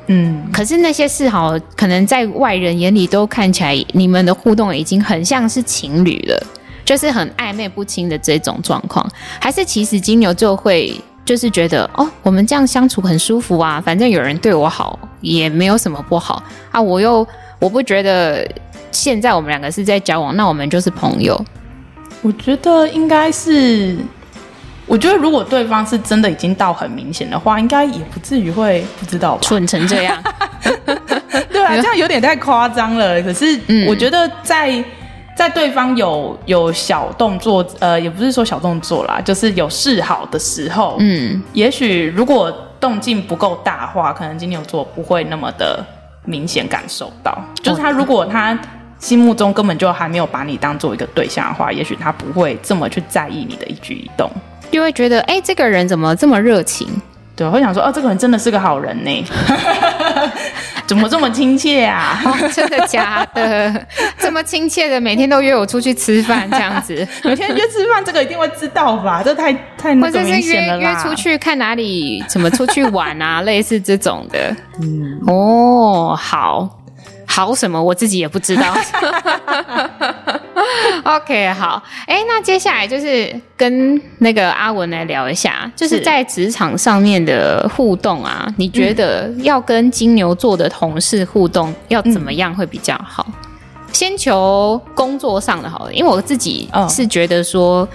[0.08, 6.46] 嗯，可是那些示好可能在外人眼里都看起来你们的互动已经很像是情侣了，
[6.84, 9.08] 就是很暧昧不清的这种状况，
[9.40, 16.42] 还是其实金牛就会就是觉得哦，我们这样相处很舒服啊，反正有人对我好也没有什么不好。
[16.72, 17.24] 啊，我又
[17.60, 18.44] 我不觉得
[18.90, 21.40] 现在我们两个是在交往，那我们就是朋友。
[22.22, 23.96] 我觉得应该是，
[24.86, 29.40] 我觉得如果对方是真的已经到很明显的话，应该也不至于会不知道吧？
[29.42, 30.20] 蠢成这样，
[31.50, 33.22] 对啊，这样有点太夸张了。
[33.22, 34.82] 可是我觉得在
[35.36, 45.84] 在对方有有小动作，呃，也不是说小动作啦，就是有示好的时候，嗯，也许如果动静不够大的话，可能金牛座不会那么的
[46.24, 47.36] 明显感受到。
[47.62, 48.58] 就是他如果他
[48.98, 54.30] 心目中根本就还没有把你当做一个对象的话，也许他不会这么去在意你的一举一动，
[54.70, 56.88] 就会觉得，哎、欸，这个人怎么这么热情？
[57.36, 59.24] 对，会想说，哦，这个人真的是个好人呢。
[60.88, 62.20] 怎么这么亲切啊？
[62.24, 63.86] 哦、 真的假的？
[64.18, 69.22] 这么亲切的，每天都约我出去吃饭，这样子，每天约吃饭，这个一定会知道吧？
[69.22, 70.78] 这太太那个明显了。
[70.78, 72.24] 约约出去看哪里？
[72.26, 73.42] 怎么出去玩啊？
[73.46, 74.56] 类似这种的。
[74.80, 76.77] 嗯，哦，好。
[77.38, 77.80] 好什么？
[77.80, 78.74] 我自己也不知道。
[81.04, 88.44] OK，好，哎、欸，那接下来就是跟那个阿文来聊一下，就是在职场上面的互动啊。
[88.56, 93.24] 你觉得要跟金牛座的同事互动，要怎么样会比较好？
[93.28, 93.34] 嗯、
[93.92, 97.82] 先求工作上的好了，因为我自己是觉得说。
[97.82, 97.88] 哦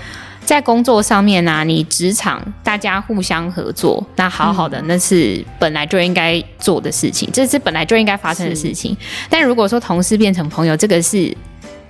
[0.46, 8.96] 在工作上面呢、啊，你职场大家互相合作，那好好的，那是本来就应该做的事情，这是本来就应该发生的事情。
[9.30, 11.36] 但如果说同事变成朋友，这个是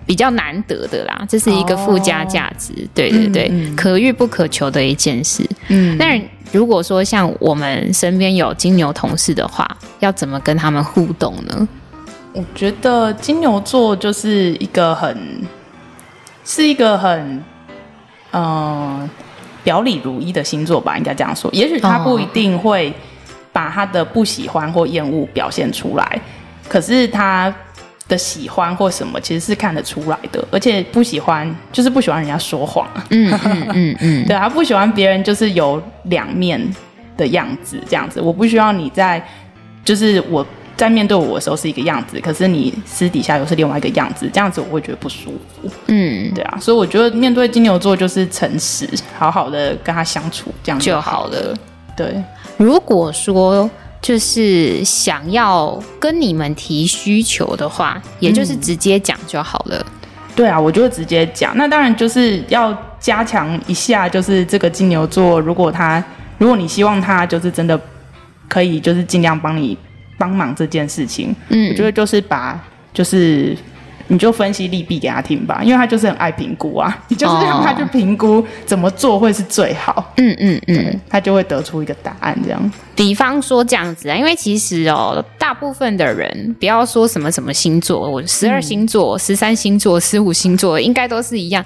[0.06, 5.44] 比较难得的啦，这是一个附加价值，哦、对对对，嗯嗯、可遇不可求的一件事。
[5.70, 9.68] 嗯，但如果说像我们身边有金牛同事的话，
[10.00, 11.68] 要怎么跟他们互动呢？
[12.34, 15.44] 我觉得金牛座就是一个很，
[16.46, 17.44] 是一个很。
[18.34, 19.10] 嗯，
[19.64, 21.50] 表里如一的星座吧，应该这样说。
[21.54, 22.94] 也许他不一定会
[23.52, 26.22] 把他的不喜欢或厌恶表现出来，
[26.68, 27.54] 可是他
[28.08, 30.46] 的喜欢或什么其实是看得出来的。
[30.52, 32.88] 而且不喜欢就是不喜欢人家说谎。
[33.12, 36.60] 嗯嗯嗯嗯，对，他不喜欢别人就是有两面
[37.16, 38.20] 的样子这样子。
[38.20, 39.26] 我不需要你在，
[39.86, 40.46] 就是我。
[40.76, 45.70] 在面对我的时候是一个样子，可是你私底下又是另外一个样子，这样子我会觉得不舒服。
[45.88, 51.56] 嗯，对啊，所以我觉得面对金牛座就是诚实，好好的跟他相处，这样就好了。
[51.96, 52.22] 对，
[52.58, 53.70] 如果说
[54.02, 59.78] 就是想要跟你们提需求的话，也就是直接讲就好了。
[59.78, 61.56] 嗯，对啊，我就会直接讲。
[61.56, 66.04] 那当然就是要加强一下，就是这个金牛座，如果他，
[66.40, 67.80] 如果你希望他就是真的
[68.50, 69.78] 可以，就是尽量帮你。
[70.18, 72.60] 帮忙这件事情，嗯，我觉得就是把，
[72.94, 73.56] 就是
[74.08, 82.72] 你就分析利弊给他听吧，因为他就是很爱评估啊， 你就是让他去评估怎么做会是最好，嗯嗯嗯，他就会得出一个答案这样。
[82.96, 91.66] 比方说这样子啊，因为其实哦，大部分的人不要说什么什么星座，我十二星座、十三星座、十五星座，应该都是一样，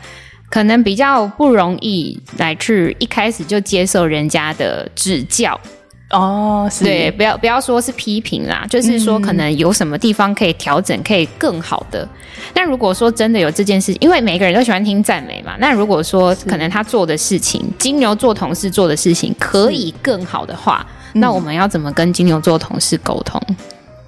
[0.50, 5.60] 可能比较不容易来去一开始就接受人家的指教。
[6.10, 12.08] 哦，是对，不要不要说是批评啦，就是说可能有什么地方可以调整，可以更好的。
[12.54, 15.56] 那如果说真的有这件事，因为每个人都喜欢听赞美嘛。
[15.60, 23.41] 那如果说可能他做的事情，金牛座同事做的事情可以更好的话，那我们要怎么跟金牛座同事沟通？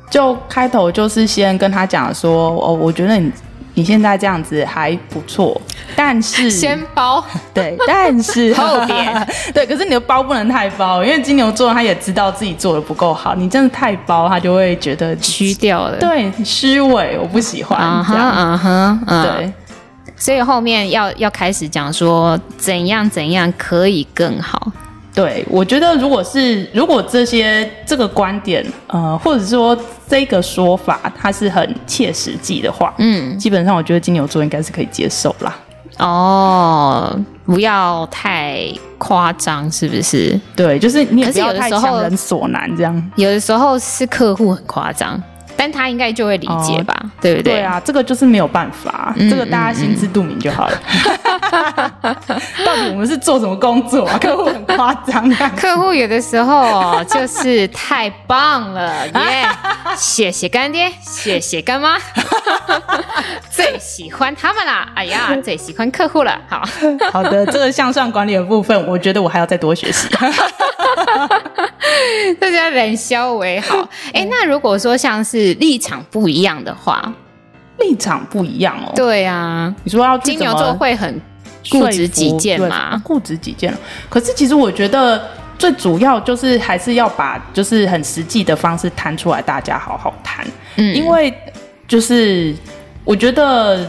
[0.10, 3.30] 就开头就是先跟他讲说，哦，我觉得你。
[3.80, 5.60] 你现在这样子还不错，
[5.96, 19.54] 但是 先包 对，但是 后边对，可是你的包不能太包，因为金牛座他也知道自己做的不够好，你真的太包，他就会觉得虚掉了，对，虚伪，我不喜欢，uh huh, 这样，嗯哼，对，
[20.18, 24.70] 所以后面要要开始讲说怎样怎样可以更好。
[25.14, 35.58] 对，我觉得如果是如果这些这个观点，呃，或者说这个说法，它是很切实际的话，嗯，基本上我觉得金牛座应该是可以接受啦。
[35.98, 38.64] 哦，不要太
[38.98, 40.40] 夸张，是不是？
[40.56, 43.12] 对，就是你也不要太强人所难这样。
[43.16, 45.22] 有的时候是客户很夸张。
[45.60, 47.56] 但他应该就会理解吧，哦、对不对？
[47.56, 50.82] 对啊，这个就是没有办法，嗯、这个大家心知肚明就好了。
[52.02, 52.16] 嗯、
[52.66, 54.18] 到底我们是做什么工作啊？
[54.24, 59.50] 客户很夸张，客户有的时候就是太棒了，耶、yeah！
[59.98, 61.98] 谢谢干爹，谢谢干妈，
[63.52, 64.88] 最喜欢他们啦！
[64.96, 66.40] 哎呀，最喜欢客户了。
[66.48, 66.64] 好
[67.12, 70.08] 好的，这个向上管理的部分，我觉得我还要再多学习。
[72.40, 73.78] 大家人消为好。
[74.14, 77.14] 哎、欸，那如果说像是立场不一样的话，
[77.80, 78.92] 立场不一样哦。
[78.96, 81.20] 对啊，你说要金牛座会很
[81.70, 83.02] 固执己见吗？
[83.04, 83.74] 固执己见。
[84.10, 85.22] 可是其实我觉得
[85.58, 90.46] 最主要就是还是要把就是很实际的方式谈出来，大家好好谈。
[90.78, 91.34] 嗯，因为
[91.88, 92.56] 就是
[93.04, 93.86] 我觉得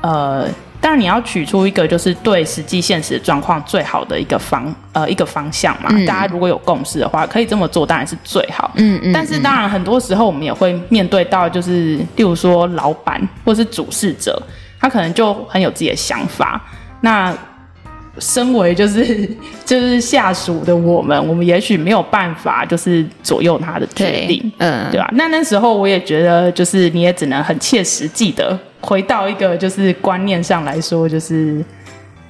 [0.00, 0.48] 呃。
[0.84, 5.88] 当然，你要取出一个就是对实际现实状况最好的一个方呃一个方向嘛。
[5.92, 8.70] 嗯、大家如果有共识的话，可以这么做，当然是最好。
[8.74, 9.10] 嗯嗯。
[9.10, 14.38] 嗯，但是当然，很多时候我们也会面对到，就是例如说老板或是主事者，
[14.78, 16.62] 他可能就很有自己的想法。
[17.00, 17.34] 那
[18.18, 19.26] 身为就是
[19.64, 25.08] 就是下属的我们，我们也许没有办法就是左右他的决定，嗯，对吧？
[25.14, 31.64] 那那时候我也觉得，就是你也只能很切实际的回到一个就是观念上来说，就是，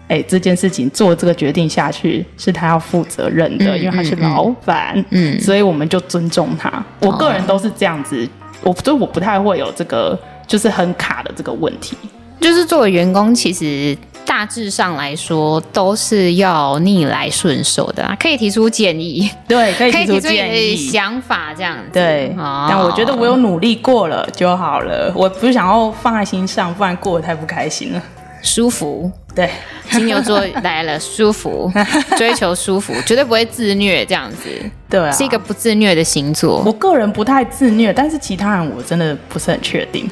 [0.08, 6.84] 哎，这件事情做这个决定下去是他要负责任的，嗯、因为他是老板，嗯，所以我们就尊重他。
[7.00, 8.28] 我个人都是这样子，
[8.62, 11.96] 我所以我不太会有这个就是很卡的这个问题。
[12.44, 13.96] 就是作为员工，其实。
[14.26, 22.35] 大致上来说，都是要逆来顺受的啊，可以提出建议，对，可以 提出建议、想法这样子，对。
[22.37, 28.02] 哦、但我觉得我有努力过了就好了，我不想要放在心上，不然过得太不开心了。
[28.42, 29.48] 舒服，对，
[29.92, 31.70] 金牛座来了，舒服，
[32.16, 34.48] 追求舒服，绝对不会自虐这样子，
[34.88, 36.62] 对、啊，是一个不自虐的星座。
[36.64, 40.11] 我个人不太自虐，但是其他人我真的不是很确定。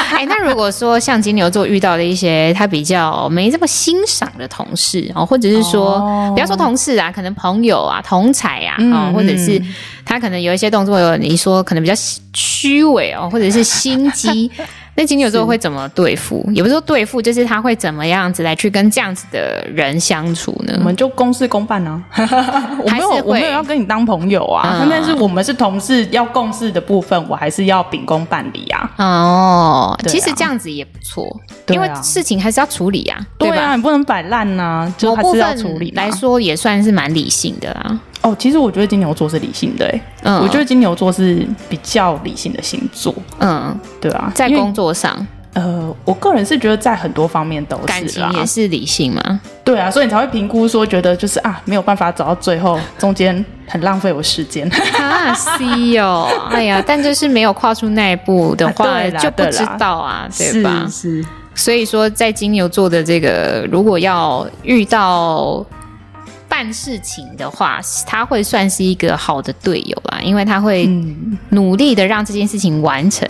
[0.16, 9.60] 哎，那如果说像金牛座遇到的一些他比较没这么欣赏的同事哦，或者是说，哦、不要说同事啊，可能朋友啊、同才啊，嗯、哦，或者是
[10.04, 11.94] 他可能有一些动作，有你说可能比较
[12.32, 14.50] 虚伪哦，或者是心机。
[14.98, 16.44] 那金牛座会怎么对付？
[16.52, 20.74] 也不是说对付，就是他会怎么样子来去跟这样子的人相处呢？
[20.78, 22.26] 我们就公事公办呢、啊。
[22.82, 24.80] 我没有，我没有要跟你当朋友啊。
[24.82, 28.90] 嗯、但是我们是同事，要共事的部分，我还是要秉公办理啊。
[28.96, 33.24] 哦，啊、其实这样子也不错，啊、因为事情还是要处理啊。
[33.38, 33.76] 对，啊？
[33.76, 35.92] 你不能摆烂呐，就还是要处理。
[35.92, 38.00] 来说也算是蛮理性的啦。
[38.20, 39.88] 哦，其实我觉得金牛座是理性的，
[40.22, 54.68] 嗯，我觉得金牛座是比较理性的星座，嗯，对啊，在工作上，呃，我个人是觉得在很多方面都是，感情也是理性嘛，对啊，所以你才会评估说，觉得就是啊，没有办法走到最后，中间很浪费我时间。
[54.98, 60.86] 啊，C 哦，哎呀，但就是没有跨出那一步的话，就不知道啊，对吧？
[60.90, 65.64] 是，所以说在金牛座的这个，如果要遇到。
[66.58, 70.86] 办事情的话，他会算是一个好的队友啦，因为他会
[71.50, 73.24] 努力的让这件事情完成。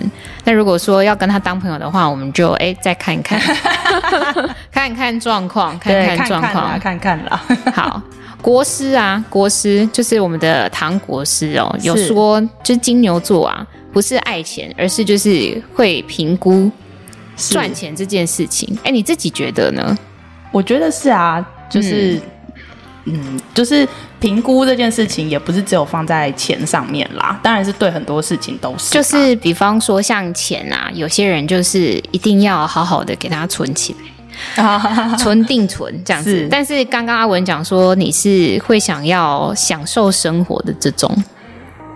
[0.44, 3.38] 那、嗯、如果说要跟他当朋友的话，我们就哎再看看，
[4.72, 7.44] 看看状况，看看状况，看看啦。
[7.74, 8.02] 好，
[8.40, 16.70] 国师啊，国师就是我们的唐国师哦，有说就是金牛座啊，不是爱钱，而是就是会评估
[17.36, 18.74] 赚钱这件事情。
[18.84, 19.94] 哎是，你自己觉得呢？
[20.50, 22.14] 我觉得是啊，就是。
[22.14, 22.22] 嗯
[23.12, 23.86] 嗯，就是
[24.20, 28.90] 评估这件事情，也不是只有放在钱上面啦，当然是对很多事情都是。
[28.90, 33.94] 就是比方说像钱啊，有些人就是一定要好好的给他存起
[34.56, 36.30] 来， 存定存这样子。
[36.30, 41.10] 是但是刚刚阿文讲说你是会想要享受生活的这种，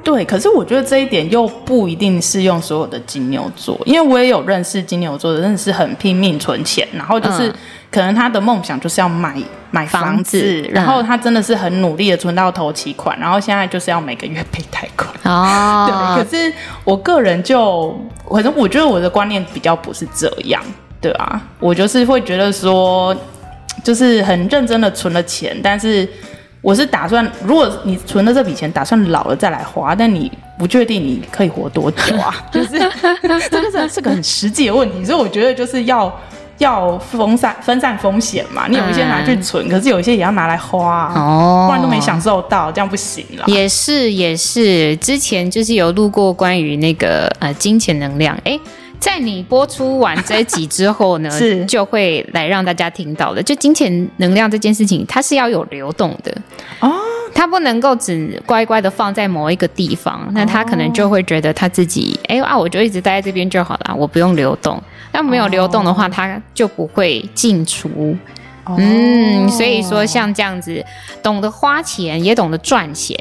[0.03, 0.25] 对。
[0.25, 7.49] 可是我觉得这一点又不一定适用所有的金牛座，因为我也有认识金牛座的，真的是很拼命存钱，然后就是。
[7.49, 7.55] 嗯
[7.93, 9.37] 可能他的梦想就是要买
[9.71, 15.11] 买房子，房子然后他真的是很努力的存到头期款，然后现在就是要每个月背贷款。
[15.25, 16.25] 哦，对。
[16.25, 16.51] 可是
[16.85, 17.95] 我个人就，
[18.31, 20.62] 反正我觉得我的观念比较不是这样，
[21.03, 23.15] 对啊，我就是会觉得说，
[23.85, 26.09] 就是很认真的存了钱，但是
[26.62, 32.79] 我是打算，如果你存了这笔钱，打算老了再来花，但你不确定你可以活多久啊， 就是
[33.51, 36.11] 这个是是个很实际的问题，所以我觉得就是要。
[36.59, 38.68] 要分散分散风险嘛？
[38.68, 43.44] 你有一些拿去存，嗯、可是有一些也要拿来花哦，不然都没享受到，这样不行了。
[43.48, 48.57] 也是也是，之前就是有录过关于那个呃金钱能量，哎，
[49.03, 53.43] 在你播出完这一集之后呢， 是就会来让大家听到的。
[53.43, 56.33] 就金钱能量这件事情，它是要有流动的
[56.79, 56.93] 哦，
[57.35, 64.81] 它不能够只乖乖的放在某一个地方，那他可能就会觉得他自己哎啊，我就一直待在这边就好了，我不用流动。
[65.12, 68.17] 那没有流动的话，它就不会进出。
[68.64, 68.79] Oh.
[68.79, 70.85] 嗯，所以说像这样子，
[71.20, 73.16] 懂得花钱也懂得赚钱，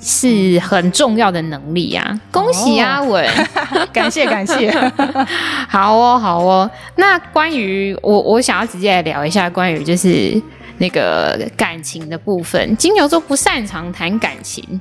[0.00, 2.18] 是很重要的能力啊！
[2.30, 3.28] 恭喜阿文，
[3.92, 4.70] 感谢感谢。
[5.68, 6.70] 好哦，好哦。
[6.94, 10.40] 那关于我，我想要直接来聊一下关于就是
[10.78, 12.74] 那个感情的部分。
[12.78, 14.80] 金牛座不擅长谈感情。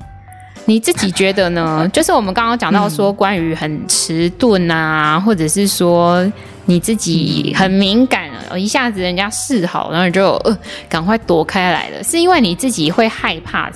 [0.68, 1.88] 你自己觉得呢？
[1.94, 6.26] 就是我们刚刚讲到说，关于很迟钝啊，嗯、或者是说
[6.66, 10.58] 你自己很敏感，一下子人家示好，然后就呃
[10.90, 13.72] 赶快躲开来了，是因为你自己会害怕？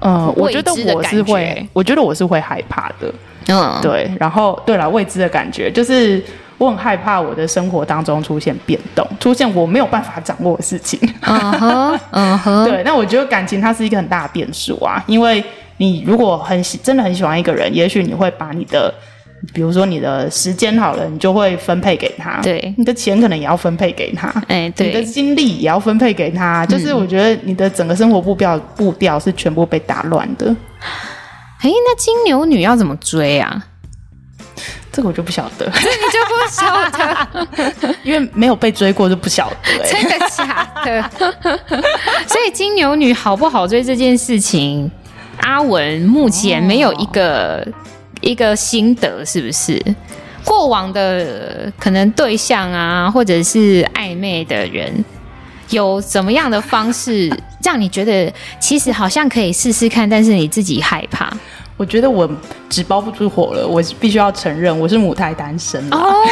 [0.00, 3.12] 嗯，我觉得我是会，我觉得我是会害怕的。
[3.48, 4.10] 嗯，对。
[4.20, 6.22] 然后，对了，未知的感觉，就是
[6.58, 10.98] 我很害怕我的生活当中出现变动，出现我没有办法掌握的事情。
[11.22, 12.64] 嗯哼， 嗯哼。
[12.64, 15.42] 对，那我觉得感情它是一个很大的变数啊，因为。
[15.78, 18.90] 你如果很喜，真的很喜欢一个人，也许你会把你的
[19.52, 22.40] 比如说你的时间好了，你就会分配给他。
[22.42, 24.28] 对，你的钱可能也要分配给他。
[24.48, 26.64] 哎，对，你的精力也要分配给他。
[26.64, 30.46] 嗯、就是我觉得你的整个生活步调步调是全部被打乱的。
[31.60, 33.64] 哎，那金牛女要怎么追啊？
[34.92, 36.90] 这个我就不晓得， 这你就不晓
[37.84, 39.84] 得， 因为没有被追过就不晓得。
[39.84, 41.02] 真的假的？
[42.26, 44.90] 所以金牛女好不好追这件事情，
[45.42, 47.72] 阿文目前没有一个、哦、
[48.20, 49.80] 一个心得，是不是？
[50.44, 55.04] 过往的可能对象啊，或者是暧昧的人，
[55.70, 57.28] 有怎么样的方式
[57.62, 61.36] 让你觉得其实好像可以试试看，但是你自己害怕？
[61.76, 62.28] 我觉得我
[62.70, 66.24] 纸包不住火了，我必须要承认我是母胎单身哦，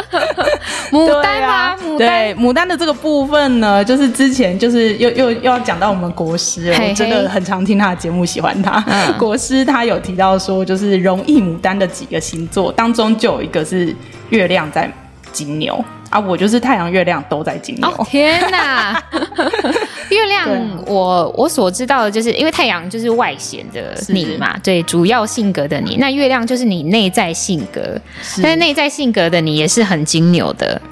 [0.90, 1.76] 牡丹吗？
[1.76, 1.98] 牡丹？
[1.98, 8.82] 对牡丹的这个部分呢，就是之前就是又又又要讲到我们国师，我真的很常听他的节目，喜欢他。
[8.86, 13.94] 嗯、国师他有提到说，就是容易牡丹的几个星座当中，就有一个是
[14.30, 14.90] 月亮在
[15.32, 15.82] 金牛。
[16.10, 17.88] 啊，我就是太阳、月亮都在金牛。
[17.88, 19.00] 哦、天哪！
[20.10, 20.48] 月亮
[20.86, 25.96] 我，我我所知道的就是，因为太阳就是外显的你嘛，对，主要性格的你。
[25.98, 27.96] 那月亮就是你内在性格，
[28.42, 30.82] 但是内在性格的你也是很金牛的。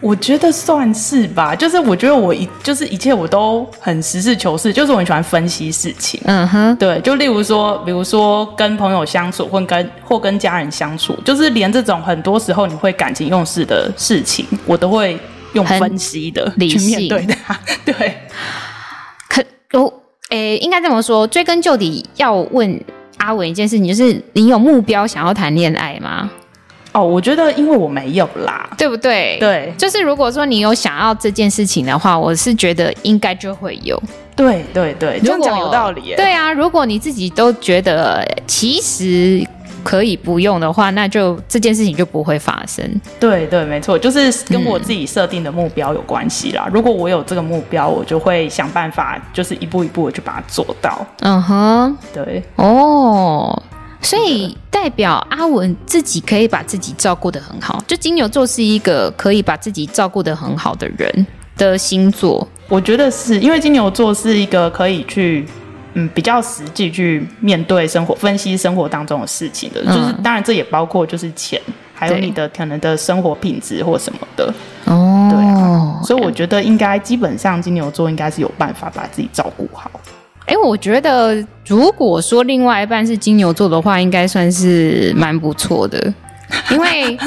[0.00, 6.20] 我觉得算是吧，就是我觉得我一就是一切我都很实事求是，就是我很喜欢分析事情。
[6.24, 15.18] 嗯哼，对，就例如说，比如说跟朋友相处，或跟或跟家人相处，就是连这种很多时候你会感情用事的事情，我都会
[15.54, 17.58] 用分析的去面对它。
[17.84, 17.94] 对，
[19.28, 19.42] 可
[19.80, 19.92] 我
[20.30, 22.80] 诶，应该这么说，追根究底要问
[23.16, 26.30] 阿文一件事情，就是你有目标想要谈恋爱吗？
[26.98, 29.36] 哦，我觉得因为我没有啦，对不对？
[29.38, 34.00] 对，就是如果说你有想要这件事情的话，我是觉得应该就会有。
[34.34, 36.16] 对对对，这样讲有道理耶。
[36.16, 39.44] 对啊，如果你自己都觉得其实
[39.82, 42.84] 可以不用的话，那就这件事情就不会发生。
[43.18, 46.64] 对对，没错，就是跟我自己设定的目标有关系啦。
[46.66, 46.72] 嗯。
[46.72, 51.04] 如果我有这个目标，我就会想办法，就是一步一步的去把它做到。
[51.20, 53.60] 嗯哼，对，哦。
[54.00, 61.26] 所以代表阿文自己可以把自己照顾得很好，就金牛座是一个可以把自己照顾得很好的人
[61.56, 62.46] 的星座。
[62.68, 65.46] 我觉得是因为金牛座是一个可以去
[65.94, 71.60] 嗯比较实际去面对生活、分析生活当中的事情的，嗯、就是当然这也包括就是钱，
[71.94, 74.52] 还有你的可能的生活品质或什么的。
[74.84, 79.90] 哦，对啊，所以我觉得应该基本上金牛座应该是有办法把自己照顾好。
[80.48, 81.36] 哎，我觉得
[81.66, 86.12] 如果说另外一半是金牛座的话，应该算是蛮不错的。
[86.72, 87.18] 因为，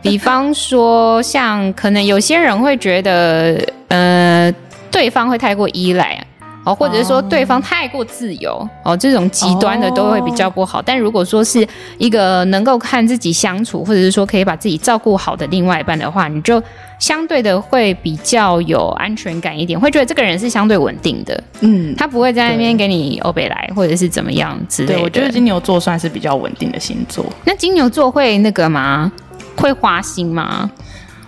[0.00, 4.50] 比方说，像可能有些人会觉得，呃，
[4.90, 6.18] 对方会太过依赖
[6.64, 10.78] 哦，或者是说对方太过自由哦，这种极端的都会比较不好。
[10.78, 10.84] Oh.
[10.86, 11.66] 但如果说是
[11.98, 16.62] 一个能够看自己相处，或者是说可以把自己照顾好的另外一半的话，你就。
[17.00, 24.94] 相对的会比较有安全感一点，会觉得这个人是相对稳定的，嗯，他不会在那边给你欧北来或者是怎么样之类的。
[24.96, 27.24] 对，我觉得金牛座算是比较稳定的星座。
[27.42, 29.10] 那金牛座会那个吗？
[29.56, 30.70] 会花心吗？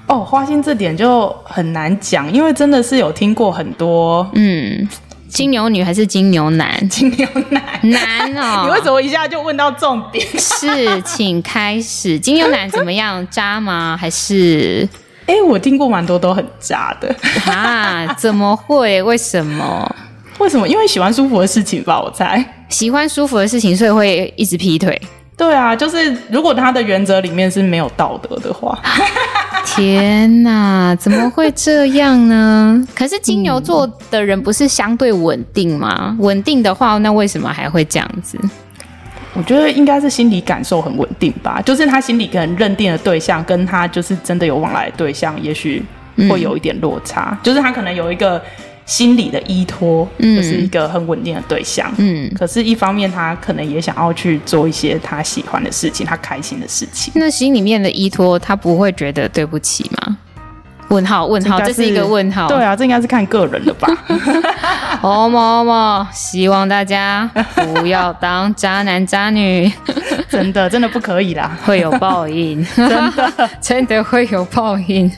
[0.08, 4.86] 哦，花心这点就很难讲，因为真的是有听过很多，嗯，
[5.32, 6.88] 金牛女还是金牛男？
[6.90, 10.26] 金牛男，男哦， 你为什么一下就问到重点？
[10.38, 12.18] 是，请开始。
[12.18, 13.26] 金牛男怎么样？
[13.30, 13.96] 渣吗？
[13.98, 14.86] 还是？
[15.26, 17.14] 哎，我听过蛮多都很渣的
[17.50, 18.06] 啊！
[18.18, 19.02] 怎么会？
[19.02, 19.96] 为什么？
[20.38, 20.68] 为什么？
[20.68, 22.44] 因为喜欢舒服的事情吧，我猜。
[22.68, 25.00] 喜欢舒服的事情，所以会一直劈腿。
[25.42, 28.78] 对啊，就是如果他的原则里面是没有道德的话，
[29.66, 32.80] 天哪，怎么会这样呢？
[32.94, 36.16] 可是金牛座的人不是相对稳定吗？
[36.20, 38.38] 稳定的话，那为什么还会这样子？
[39.34, 45.84] 我觉得应该是心理感受很稳定吧，就是他心里可能认定的对象跟他就是真的有往来的对象，也许
[46.30, 47.30] 会有一点落差。
[47.32, 48.40] 嗯、就是他可能有一个
[48.84, 52.30] 心理的依托，嗯，就是一个很稳定的对象，嗯。
[52.36, 57.12] 可是，一方面他可能也想要去做一些他喜欢的事情，他开心的事情。
[57.16, 60.18] 那心里面的依托，他不会觉得对不起吗？
[60.92, 62.46] 问号问号，这是，一个问号。
[62.48, 63.88] 对啊，这应该是看个人的吧。
[65.02, 69.72] 哦么哦么，希望大家不要当渣男渣女，
[70.28, 75.10] 真的真的不可以啦，会有报应， 真的真的会有报应。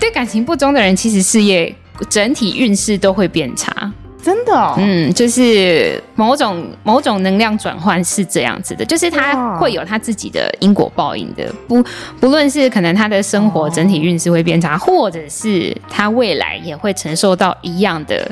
[0.00, 1.72] 对感情不忠的人，其实事业
[2.08, 3.92] 整体运势都会变差。
[4.26, 11.80] 真的、哦，嗯，就是某种某种能量转换是这样子的，就是他会有他自己的因果报应的，不
[12.18, 18.28] 不论是可能他的生活整体运势会变差，或者是他未来也会承受到一样的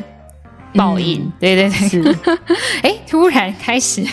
[0.75, 1.20] 报应。
[1.20, 2.16] 嗯、对对对，是。
[2.83, 4.05] 哎，突然开始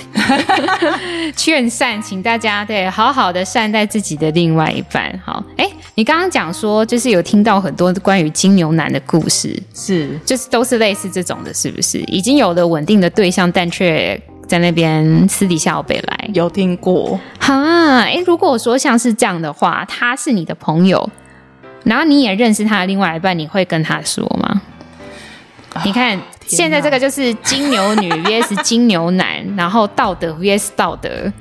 [1.35, 5.19] 劝善，请大家对好好的善待自己的另外一半。
[5.25, 11.99] 好，哎，你刚刚讲说，就是有听到很多关于金牛男的故事，是，就是都是类似这种的，是不是？
[12.07, 17.19] 已经有了稳定的对象，但却在那边私底下有被来，有听过？
[17.39, 21.09] 哈，哎，如果说像是这样的话，他是你的朋友。
[21.83, 24.61] 然后你也认识他的另外一半，你会跟他说吗？
[25.73, 31.31] 啊、你看现在这个就是金牛女 vs 金牛男，然后道德 vs 道德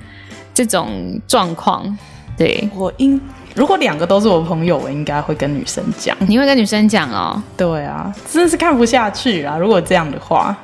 [0.55, 1.97] 这种状况。
[2.37, 3.21] 对，我应
[3.55, 6.17] 如果两个都是我朋友，我应该会跟女生讲。
[6.21, 7.43] 你会跟女生讲哦？
[7.57, 9.59] 对啊，真的是看不下去啊！
[9.59, 10.57] 如果这样的话，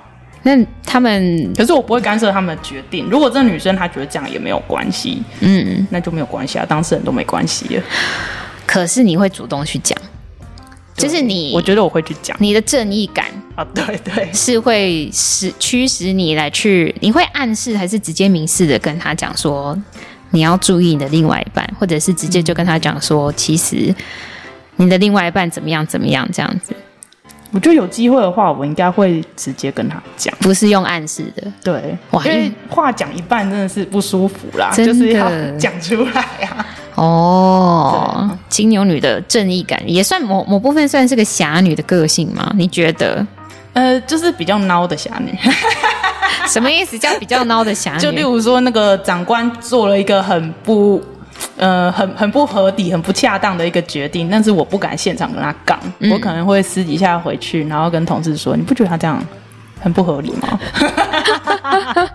[0.42, 0.52] 那
[0.86, 3.06] 他们可是我不会干涉他们的决定。
[3.10, 7.82] 如果这个女生她觉得这样也没有关系，嗯，那就没有关系啊，当事人都没关系了。
[8.64, 9.98] 可是你会主动去讲，
[10.96, 12.36] 就是你，我觉得我会去讲。
[12.40, 19.76] 你的正义感啊，对对，是会使驱使你来去，你会暗示还是直接明示的跟他讲说，
[20.30, 23.94] 你要注意你的另外一半，或者是直接就跟他讲说，其实
[24.76, 26.74] 你的另外一半怎么样怎么样这样子。
[27.52, 36.66] 我觉得有机会的话，我应该会直接跟他讲，不是用暗示的，对，哇，因为话讲一半真的是不舒服啦，就是要讲出来呀。
[36.96, 42.50] 哦，金牛女的正义感也算某某部分算是个侠女的个性吗？
[42.56, 43.24] 你觉得？
[43.74, 45.32] 呃，就是比较孬的侠女。
[46.48, 46.98] 什么意思？
[46.98, 48.00] 叫比较孬的侠女？
[48.02, 51.02] 就例如说，那个长官做了一个很不，
[51.58, 59.22] 呃，很很不合理、很不恰当的一个决定，但是我不敢现场跟他杠，嗯、我可能会私底下回去，然后跟同事说：“你不觉得他这样？”
[59.80, 60.58] 很不合理吗？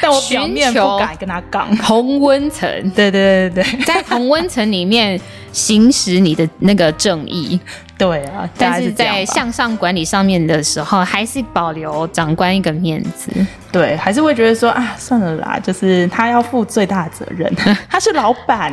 [0.00, 1.74] 但我表面不敢跟他杠。
[1.78, 5.20] 同温层，对对对对， 在同温层里面
[5.52, 7.58] 行使你的那个正义。
[7.98, 13.28] 对啊，但是在向上管理上面的时候，还是保留长官一个面子。
[13.72, 17.52] 对，还是会觉得说啊，算了啦，就是他要负最大的责任，
[17.90, 18.72] 他是老板，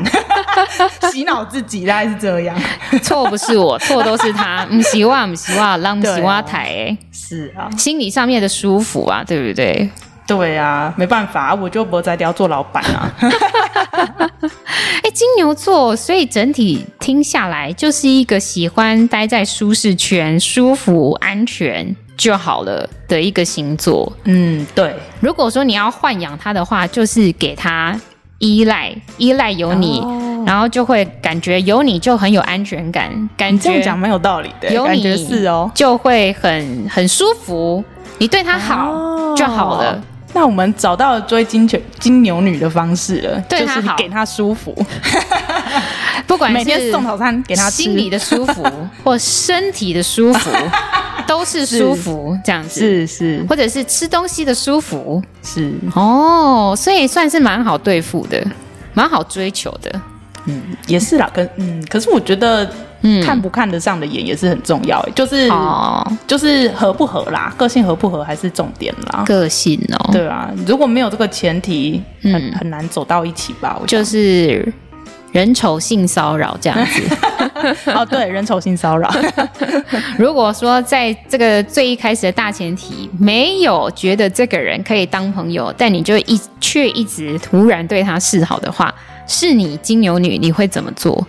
[1.11, 2.55] 洗脑自己大概是这样。
[3.01, 4.63] 错不是我，错都是他。
[4.71, 6.95] 唔希望，唔希望，让唔希望台。
[7.11, 9.89] 是啊，心理上面的舒服啊，对不对？
[10.27, 13.09] 对啊，没办法，我就不再要做老板啊。
[15.01, 24.11] 哎，金牛座，所以整体听下来就是一个喜欢待在舒适圈、舒服、安全就好了的一个星座。
[24.25, 24.93] 嗯，对。
[25.21, 27.97] 如果说你要豢养他的话，就是给他
[28.39, 34.71] 依赖，依赖有你，哦、然后就会感觉有你就很有安全感，感觉这样讲蛮有道理的。
[34.71, 37.83] 有你是哦，就会很很舒服，
[38.19, 39.91] 你对他好就好了。
[39.93, 40.01] 哦
[40.37, 44.75] 那我们找到了追金犬金牛女的方式了，对就是给他舒服，
[46.27, 48.61] 不管是每天送早餐给他吃，心里的舒服
[49.01, 50.51] 或身体的舒服，
[51.25, 55.73] 都是舒服这样子，是是，或者是吃东西的舒服，是。
[55.95, 58.45] 哦，所以算是蛮好对付的，
[58.93, 59.89] 蛮好追求的，
[60.45, 62.69] 嗯，也是啦，跟嗯，可是我觉得。
[63.07, 69.23] 嗯，看不看得上的眼也是很重要，就是哦，就是合不合啦，个性合不合还是重点啦。
[69.27, 73.77] 个性哦，对啊，如果没有这个前提，很、嗯、很难走到一起吧。
[73.79, 74.73] 我就是
[75.31, 77.01] 人丑性骚扰这样子。
[77.93, 79.13] 哦，对，人丑性骚扰。
[80.17, 88.91] 如果说在这个最一开始的大前提没有觉得这个人可以当朋友，但你就一却一直突然对他示好的话，
[89.27, 91.25] 是你金牛女，你会怎么做？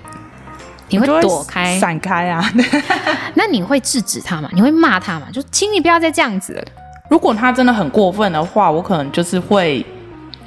[0.89, 2.49] 你会躲开、闪开啊？
[3.35, 4.49] 那你会制止他吗？
[4.53, 5.27] 你会骂他吗？
[5.33, 6.65] 就请你不要再这样子了。
[7.11, 9.85] 如果他真的很过分的话，我可能就是会，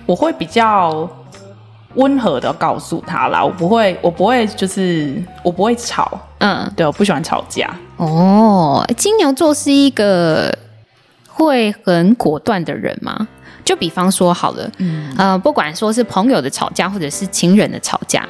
[0.06, 1.10] 我会比较
[1.96, 3.44] 温和的告诉他啦。
[3.44, 6.20] 我不会，我不会，就是我不会吵。
[6.38, 7.70] 嗯，对，我不喜欢吵架。
[7.98, 10.58] 哦，金牛座是一个
[11.28, 13.28] 会很果断的人吗？
[13.70, 18.28] 就比方说好了，嗯，呃，不管说是朋友的吵架，或者是情人的吵架。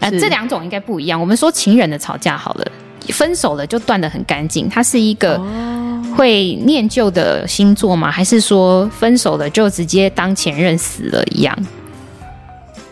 [0.00, 1.18] 呃，这两种应该不一样。
[1.18, 2.66] 我们说情人的吵架好了，
[3.08, 4.68] 分手了就断得很干净。
[4.68, 5.40] 它是一个
[6.14, 8.10] 会念旧的星座吗？
[8.10, 11.56] 还是说分手了就直接当前任死了一样？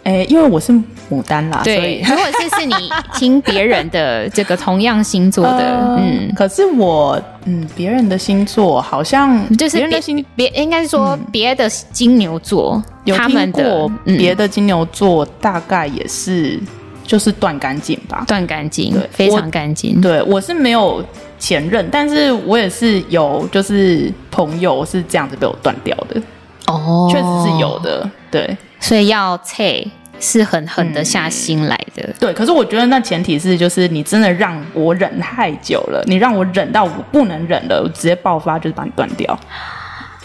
[0.05, 0.73] 哎，因为我是
[1.11, 1.77] 牡丹啦，对。
[1.77, 2.75] 所以如果是是你
[3.15, 16.61] 听别人的这个同样星座的，呃、嗯，可是我嗯，别人的星座好像就是别人的星别应该是说别的金牛座，有听过别的金牛座，嗯、大概也是。
[17.07, 20.01] 就是断干净吧，断干净，对，非常干净。
[20.01, 21.05] 对，我是没有
[21.39, 26.19] 前任，但是我也是有，就是朋友是这样子被我断掉的。
[26.67, 28.11] 哦，确实是有的。
[28.31, 29.87] 对，所以要切
[30.21, 32.09] 是很狠的下心来的。
[32.19, 39.39] 对，可是我觉得那前提是，就是你真的让我忍太久了，你让我忍到我不能忍了，我直接爆发，就是把你断掉。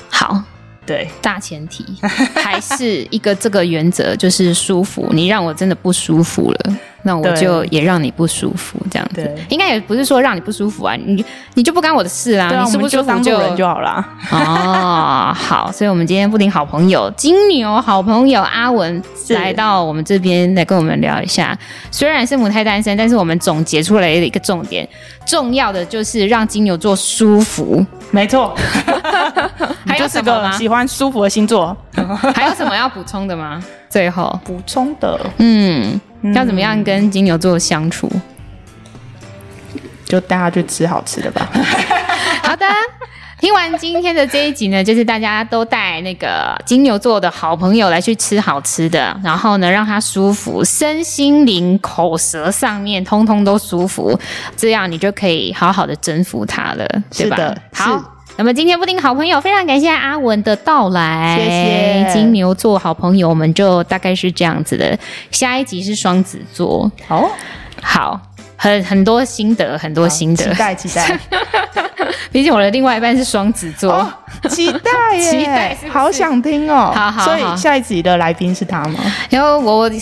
[0.09, 0.43] 好。
[0.85, 1.85] 对，大前提
[2.33, 5.07] 还是一个这个原则，就是舒服。
[5.11, 9.16] 你让我真的不舒服了，那我就也让你不舒服，这样子。
[9.16, 11.24] 对，应该也不是说让你不舒服啊，你
[11.54, 12.50] 你就不干我的事啦。
[12.64, 14.06] 你是不舒服就人就好了。
[14.32, 21.58] 哦，好，所以我们今天布丁好朋友金牛好朋友阿文来到我们这边来跟我们聊一下。
[21.89, 24.88] 虽然是母胎单身，但是我们总结出来的一个重点，
[25.26, 27.86] 重要的就是让金牛座舒服。
[28.12, 28.56] 没错。
[29.86, 31.76] 还有什么喜欢舒服的星座，
[32.36, 33.62] 还有什么要补充的吗？
[33.89, 36.00] 最后补充的，嗯，
[36.34, 38.11] 要怎么样跟金牛座相处？
[40.05, 41.47] 就带他去吃好吃的吧。
[42.41, 42.65] 好的，
[43.39, 54.20] 听完今天的这一集呢，就是大家都带那个金牛座的好朋友来去吃好吃的，然后呢，让他舒服，身心灵、口舌上面通通都舒服，
[54.57, 57.36] 这样你就可以好好的征服他了，对吧？
[57.36, 58.15] 是的，好。
[58.39, 61.37] 那么今天布丁好朋友，非常感谢阿文的到来。
[61.37, 64.97] 谢谢金牛座好朋友，我们就大概是这样子的。
[65.29, 67.29] 下一集是双子座，哦，
[67.81, 68.17] 好。
[68.55, 71.19] 很很多心得，很多心得，期待期待。
[72.32, 74.13] 毕竟我的另外一半是双子座，哦、
[74.49, 76.91] 期待耶，期待是是，好想听哦。
[76.95, 78.99] 好好好，所以下一集的来宾是他吗？
[79.30, 79.99] 然后我应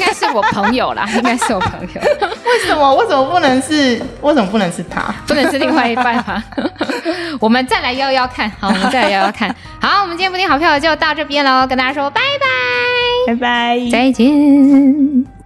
[0.00, 2.00] 该是我朋友啦， 应该是我朋友。
[2.00, 2.94] 为什么？
[2.96, 4.00] 为什么不能是？
[4.22, 5.14] 为什么不能是他？
[5.26, 6.42] 不能是另外一半吗？
[7.38, 9.54] 我们再来邀邀看，好，我们再来邀邀看。
[9.80, 12.20] 好，我们今天布丁好票就到这边喽，跟大家说拜
[13.26, 15.37] 拜，拜拜，再见。